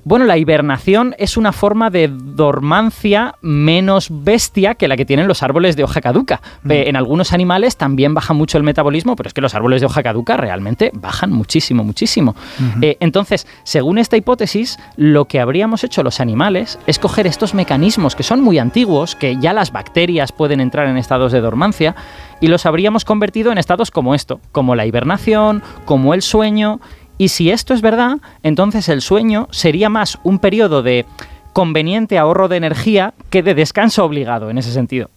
Bueno, 0.06 0.24
la 0.24 0.38
hibernación 0.38 1.16
es 1.18 1.36
una 1.36 1.50
forma 1.50 1.90
de 1.90 2.06
dormancia 2.08 3.34
menos 3.40 4.06
bestia 4.08 4.76
que 4.76 4.86
la 4.86 4.96
que 4.96 5.04
tienen 5.04 5.26
los 5.26 5.42
árboles 5.42 5.74
de 5.74 5.82
hoja 5.82 6.00
caduca. 6.00 6.40
Mm. 6.62 6.70
En 6.70 6.94
algunos 6.94 7.32
animales 7.32 7.76
también 7.76 8.14
baja 8.14 8.32
mucho 8.32 8.56
el 8.56 8.62
metabolismo, 8.62 9.16
pero 9.16 9.26
es 9.26 9.34
que 9.34 9.40
los 9.40 9.56
árboles 9.56 9.80
de 9.80 9.86
hoja 9.86 10.04
caduca 10.04 10.36
realmente 10.36 10.92
bajan 10.94 11.32
muchísimo, 11.32 11.82
muchísimo. 11.82 12.36
Eh, 12.82 12.96
entonces, 13.00 13.48
según 13.64 13.98
esta 13.98 14.16
hipótesis, 14.16 14.78
lo 14.94 15.24
que 15.24 15.40
habríamos 15.40 15.82
hecho 15.82 16.04
los 16.04 16.20
animales 16.20 16.78
es 16.86 17.00
coger 17.00 17.26
estos 17.26 17.52
mecanismos 17.52 18.14
que 18.14 18.22
son 18.22 18.42
muy 18.42 18.60
antiguos, 18.60 19.16
que 19.16 19.36
ya 19.40 19.52
las 19.52 19.72
bacterias 19.72 20.30
pueden 20.30 20.60
entrar 20.60 20.86
en 20.86 20.98
estados 20.98 21.32
de 21.32 21.40
dormancia, 21.40 21.96
y 22.40 22.46
los 22.46 22.64
habríamos 22.64 23.04
convertido 23.04 23.50
en 23.50 23.58
estados 23.58 23.90
como 23.90 24.14
esto, 24.14 24.38
como 24.52 24.76
la 24.76 24.86
hibernación, 24.86 25.64
como 25.84 26.14
el 26.14 26.22
sueño 26.22 26.80
y 27.18 27.28
si 27.28 27.50
esto 27.50 27.74
es 27.74 27.82
verdad, 27.82 28.18
entonces 28.42 28.88
el 28.88 29.00
sueño 29.00 29.48
sería 29.50 29.88
más 29.88 30.18
un 30.22 30.38
periodo 30.38 30.82
de 30.82 31.06
conveniente 31.52 32.18
ahorro 32.18 32.48
de 32.48 32.56
energía 32.56 33.14
que 33.30 33.42
de 33.42 33.54
descanso 33.54 34.04
obligado 34.04 34.50
en 34.50 34.58
ese 34.58 34.72
sentido. 34.72 35.10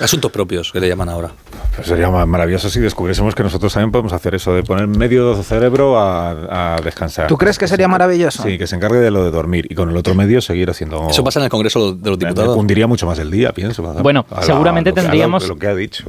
Asuntos 0.00 0.30
propios, 0.30 0.72
que 0.72 0.80
le 0.80 0.88
llaman 0.88 1.08
ahora. 1.08 1.30
Pues 1.74 1.88
sería 1.88 2.08
maravilloso 2.10 2.68
si 2.68 2.80
descubriésemos 2.80 3.34
que 3.34 3.42
nosotros 3.42 3.72
también 3.72 3.90
podemos 3.90 4.12
hacer 4.12 4.34
eso, 4.34 4.54
de 4.54 4.62
poner 4.62 4.86
medio 4.86 5.40
cerebro 5.42 5.98
a, 5.98 6.76
descansar. 6.82 7.26
¿Tú 7.26 7.36
crees 7.36 7.58
que 7.58 7.66
sería 7.66 7.88
maravilloso? 7.88 8.42
Sí, 8.42 8.58
que 8.58 8.66
se 8.66 8.76
encargue 8.76 8.98
de 8.98 9.10
lo 9.10 9.24
de 9.24 9.30
dormir 9.30 9.66
y 9.68 9.74
con 9.74 9.90
el 9.90 9.96
otro 9.96 10.14
medio 10.14 10.40
seguir 10.40 10.70
haciendo... 10.70 11.08
Eso 11.08 11.24
pasa 11.24 11.40
en 11.40 11.44
el 11.44 11.50
Congreso 11.50 11.94
de 11.94 12.10
los 12.10 12.18
Diputados. 12.18 12.56
Hundiría 12.56 12.86
mucho 12.86 13.06
más 13.06 13.18
el 13.18 13.30
día, 13.30 13.52
pienso. 13.52 13.82
Bueno, 13.82 14.26
seguramente 14.42 14.92
tendríamos... 14.92 15.48
Lo 15.48 15.56
que 15.56 15.68
ha 15.68 15.74
dicho. 15.74 16.04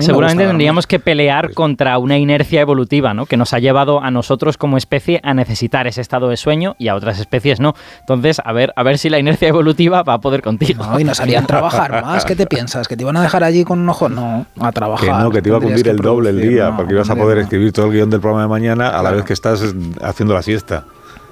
seguramente 0.00 0.46
tendríamos 0.46 0.86
que 0.86 0.98
pelear 0.98 1.52
contra 1.54 1.98
una 1.98 2.18
inercia 2.18 2.60
evolutiva, 2.60 3.14
¿no? 3.14 3.26
Que 3.26 3.36
nos 3.36 3.52
ha 3.52 3.58
llevado 3.58 4.00
a 4.00 4.10
nosotros 4.10 4.56
como 4.56 4.76
especie 4.76 5.20
a 5.22 5.34
necesitar 5.34 5.86
ese 5.86 6.00
estado 6.00 6.28
de 6.28 6.36
sueño 6.36 6.76
y 6.78 6.88
a 6.88 6.94
otras 6.94 7.18
especies 7.18 7.60
no. 7.60 7.74
Entonces, 8.00 8.40
a 8.44 8.52
ver, 8.52 8.72
a 8.76 8.82
ver 8.82 8.98
si 8.98 9.08
la 9.08 9.18
inercia 9.18 9.48
evolutiva 9.48 10.02
va 10.02 10.14
a 10.14 10.20
poder 10.20 10.42
contigo. 10.42 10.84
No, 10.84 11.00
y 11.00 11.04
nos 11.04 11.20
harían 11.20 11.46
trabajar 11.46 12.02
más. 12.02 12.24
¿Qué 12.24 12.36
te 12.36 12.46
piensas? 12.58 12.87
¿Que 12.88 12.96
te 12.96 13.02
iban 13.02 13.18
a 13.18 13.22
dejar 13.22 13.44
allí 13.44 13.64
con 13.64 13.80
un 13.80 13.88
ojo? 13.90 14.08
No, 14.08 14.46
a 14.58 14.72
trabajar. 14.72 15.06
Que 15.06 15.22
no, 15.22 15.30
que 15.30 15.42
te 15.42 15.50
iba 15.50 15.58
a 15.58 15.60
cumplir 15.60 15.88
el 15.88 15.98
doble 15.98 16.30
el 16.30 16.40
día, 16.40 16.74
porque 16.74 16.94
ibas 16.94 17.10
a 17.10 17.16
poder 17.16 17.36
escribir 17.38 17.70
todo 17.70 17.86
el 17.86 17.92
guion 17.92 18.08
del 18.08 18.20
programa 18.20 18.44
de 18.44 18.48
mañana 18.48 18.88
a 18.88 19.02
la 19.02 19.10
vez 19.10 19.24
que 19.24 19.34
estás 19.34 19.62
haciendo 20.02 20.32
la 20.32 20.42
siesta. 20.42 20.84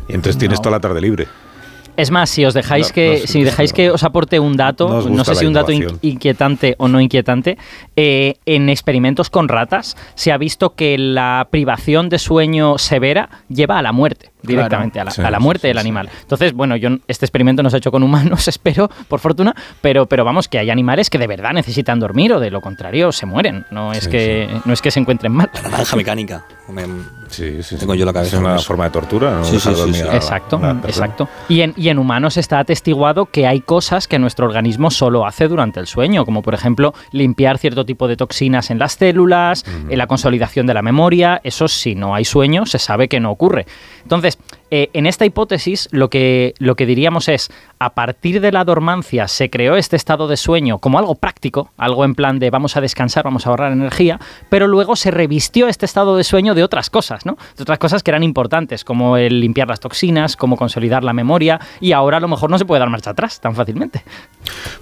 Y 0.06 0.14
entonces 0.14 0.38
tienes 0.38 0.60
toda 0.60 0.72
la 0.72 0.80
tarde 0.80 1.00
libre. 1.00 1.26
Es 1.96 2.10
más, 2.10 2.28
si 2.30 2.44
os 2.44 2.54
dejáis 2.54 2.88
No, 2.88 2.94
que 2.94 3.18
no, 3.22 3.26
si 3.26 3.42
dejáis 3.44 3.72
no. 3.72 3.76
que 3.76 3.90
os 3.90 4.02
aporte 4.04 4.38
un 4.38 4.56
dato, 4.56 5.08
No 5.08 5.24
sé 5.24 5.34
si 5.34 5.46
un 5.46 5.52
dato 5.54 5.72
inquietante 5.72 6.74
o 6.78 6.88
no 6.88 7.00
inquietante, 7.00 7.56
eh, 7.96 8.34
en 8.46 8.68
experimentos 8.68 9.30
con 9.30 9.48
ratas 9.48 9.96
se 10.14 10.32
ha 10.32 10.38
visto 10.38 10.74
que 10.74 10.98
la 10.98 11.48
privación 11.50 12.08
de 12.08 12.18
sueño 12.18 12.78
severa 12.78 13.28
lleva 13.48 13.78
a 13.78 13.82
la 13.82 13.92
muerte 13.92 14.30
directamente, 14.42 15.00
a, 15.00 15.04
la, 15.04 15.10
Sí, 15.10 15.22
a 15.22 15.30
la 15.30 15.40
muerte 15.40 15.62
sí, 15.62 15.68
del 15.68 15.76
sí. 15.78 15.80
animal. 15.80 16.08
Entonces, 16.22 16.52
bueno, 16.52 16.76
yo 16.76 16.90
este 17.08 17.24
experimento 17.26 17.62
no 17.64 17.70
se 17.70 17.76
ha 17.76 17.78
hecho 17.78 17.90
con 17.90 18.02
humanos, 18.02 18.46
espero, 18.48 18.88
por 19.08 19.18
fortuna, 19.20 19.54
pero, 19.80 20.06
pero 20.06 20.24
vamos, 20.24 20.46
que 20.48 20.58
hay 20.58 20.70
animales 20.70 21.10
que 21.10 21.18
de 21.18 21.26
verdad 21.26 21.52
necesitan 21.52 21.98
dormir 21.98 22.32
o 22.32 22.38
de 22.40 22.50
lo 22.50 22.60
contrario 22.60 23.10
se 23.10 23.26
mueren. 23.26 23.64
No 23.70 23.92
es 23.92 24.04
Sí, 24.04 24.10
que 24.10 24.48
no 24.64 24.72
es 24.72 24.80
que 24.82 24.90
se 24.90 25.00
encuentren 25.00 25.32
mal. 25.32 25.50
La 25.62 25.68
naranja 25.70 25.96
mecánica. 25.96 26.44
Me- 26.68 26.86
Sí, 27.36 27.62
sí, 27.62 27.76
Tengo 27.76 27.92
sí. 27.92 27.98
yo 27.98 28.06
la 28.06 28.12
cabeza 28.12 28.36
Es 28.36 28.42
una 28.42 28.58
forma 28.58 28.84
de 28.84 28.90
tortura, 28.90 29.30
¿no? 29.32 29.44
Sí, 29.44 29.60
sí, 29.60 29.70
sí, 29.74 30.00
Exacto, 30.12 30.60
exacto. 30.86 31.28
Y 31.48 31.60
en, 31.60 31.74
y 31.76 31.90
en 31.90 31.98
humanos 31.98 32.36
está 32.38 32.58
atestiguado 32.58 33.26
que 33.26 33.46
hay 33.46 33.60
cosas 33.60 34.08
que 34.08 34.18
nuestro 34.18 34.46
organismo 34.46 34.90
solo 34.90 35.26
hace 35.26 35.46
durante 35.48 35.80
el 35.80 35.86
sueño, 35.86 36.24
como 36.24 36.40
por 36.42 36.54
ejemplo 36.54 36.94
limpiar 37.12 37.58
cierto 37.58 37.84
tipo 37.84 38.08
de 38.08 38.16
toxinas 38.16 38.70
en 38.70 38.78
las 38.78 38.94
células, 38.94 39.64
en 39.88 39.98
la 39.98 40.06
consolidación 40.06 40.66
de 40.66 40.74
la 40.74 40.82
memoria. 40.82 41.40
Eso 41.44 41.68
si 41.68 41.94
no 41.94 42.14
hay 42.14 42.24
sueño 42.24 42.64
se 42.64 42.78
sabe 42.78 43.08
que 43.08 43.20
no 43.20 43.30
ocurre. 43.30 43.66
Entonces, 44.02 44.38
eh, 44.70 44.90
en 44.94 45.06
esta 45.06 45.24
hipótesis 45.24 45.88
lo 45.92 46.10
que, 46.10 46.54
lo 46.58 46.74
que 46.74 46.86
diríamos 46.86 47.28
es, 47.28 47.50
a 47.78 47.94
partir 47.94 48.40
de 48.40 48.50
la 48.52 48.64
dormancia 48.64 49.28
se 49.28 49.48
creó 49.50 49.76
este 49.76 49.96
estado 49.96 50.26
de 50.28 50.36
sueño 50.36 50.78
como 50.78 50.98
algo 50.98 51.14
práctico, 51.14 51.70
algo 51.76 52.04
en 52.04 52.14
plan 52.14 52.38
de 52.38 52.50
vamos 52.50 52.76
a 52.76 52.80
descansar, 52.80 53.24
vamos 53.24 53.46
a 53.46 53.50
ahorrar 53.50 53.72
energía, 53.72 54.18
pero 54.48 54.66
luego 54.66 54.96
se 54.96 55.10
revistió 55.10 55.68
este 55.68 55.86
estado 55.86 56.16
de 56.16 56.24
sueño 56.24 56.54
de 56.54 56.64
otras 56.64 56.90
cosas, 56.90 57.26
¿no? 57.26 57.36
De 57.56 57.62
otras 57.62 57.78
cosas 57.78 58.02
que 58.02 58.10
eran 58.10 58.22
importantes, 58.22 58.84
como 58.84 59.16
el 59.16 59.40
limpiar 59.40 59.68
las 59.68 59.80
toxinas, 59.80 60.36
como 60.36 60.56
consolidar 60.56 61.04
la 61.04 61.12
memoria, 61.12 61.60
y 61.80 61.92
ahora 61.92 62.16
a 62.16 62.20
lo 62.20 62.28
mejor 62.28 62.50
no 62.50 62.58
se 62.58 62.64
puede 62.64 62.80
dar 62.80 62.90
marcha 62.90 63.10
atrás 63.10 63.40
tan 63.40 63.54
fácilmente. 63.54 64.02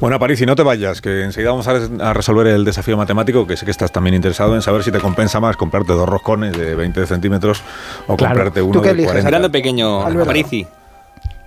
Bueno, 0.00 0.18
París, 0.18 0.40
y 0.40 0.46
no 0.46 0.54
te 0.56 0.62
vayas, 0.62 1.00
que 1.00 1.22
enseguida 1.24 1.50
vamos 1.50 1.66
a, 1.68 1.72
res- 1.74 1.90
a 2.00 2.12
resolver 2.12 2.46
el 2.48 2.64
desafío 2.64 2.96
matemático, 2.96 3.46
que 3.46 3.56
sé 3.56 3.64
que 3.64 3.70
estás 3.70 3.92
también 3.92 4.14
interesado 4.14 4.54
en 4.54 4.62
saber 4.62 4.82
si 4.82 4.92
te 4.92 4.98
compensa 5.00 5.40
más 5.40 5.56
comprarte 5.56 5.92
dos 5.92 6.08
roscones 6.08 6.56
de 6.56 6.74
20 6.74 7.06
centímetros 7.06 7.62
o 8.06 8.16
Claro. 8.16 8.34
comprarte 8.34 8.60
¿Tú 8.60 8.66
uno 8.66 8.82
qué 8.82 8.88
de 8.88 8.92
eliges? 8.94 9.10
40. 9.12 9.30
Grande 9.30 9.48
o 9.48 9.50
pequeño. 9.82 10.24
Parisi. 10.24 10.66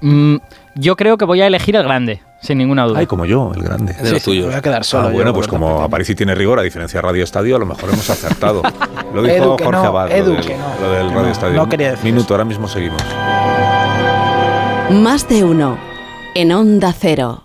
Mm, 0.02 0.36
yo 0.76 0.96
creo 0.96 1.18
que 1.18 1.26
voy 1.26 1.42
a 1.42 1.48
elegir 1.48 1.76
el 1.76 1.84
grande, 1.84 2.22
sin 2.42 2.60
ninguna 2.60 2.86
duda. 2.86 3.00
Ay, 3.00 3.08
como 3.08 3.26
yo, 3.26 3.52
el 3.56 3.64
grande. 3.64 3.94
Es 3.94 4.04
de 4.04 4.12
los 4.12 4.22
Sí, 4.22 4.26
sí, 4.26 4.30
me 4.32 4.36
tuyos. 4.36 4.46
voy 4.48 4.56
a 4.56 4.62
quedar 4.62 4.84
solo. 4.84 5.08
Ah, 5.08 5.10
yo 5.12 5.16
bueno, 5.16 5.34
pues 5.34 5.48
los 5.48 5.52
como. 5.52 5.82
Aparici 5.82 6.14
tiene 6.16 6.36
rigor, 6.36 6.60
a 6.60 6.62
diferencia 6.62 7.00
de 7.02 7.08
Radio 7.08 7.24
Estadio, 7.24 7.56
a 7.56 7.60
lo 7.60 7.66
mejor 7.66 7.90
hemos 7.92 8.10
acertado. 8.10 8.62
Lo 9.14 9.24
dijo 9.24 9.36
Edu, 9.36 9.50
Jorge 9.52 9.72
no, 9.72 9.78
Abad, 9.86 10.12
Edu, 10.12 10.32
lo, 10.34 10.36
del, 10.36 10.46
que 10.46 10.56
no, 10.58 10.64
lo 10.82 10.92
del 10.92 11.08
que 11.08 11.14
Radio 11.14 11.26
no, 11.26 11.32
Estadio. 11.32 11.56
no 11.56 11.70
quería 11.70 11.90
decir 11.92 12.06
Minuto, 12.06 12.26
eso. 12.26 12.34
ahora 12.36 12.46
mismo 12.46 12.68
seguimos. 12.68 13.02
Más 14.92 15.28
de 15.28 15.44
uno. 15.44 15.78
En 16.36 16.52
Onda 16.52 16.94
Cero. 16.94 17.44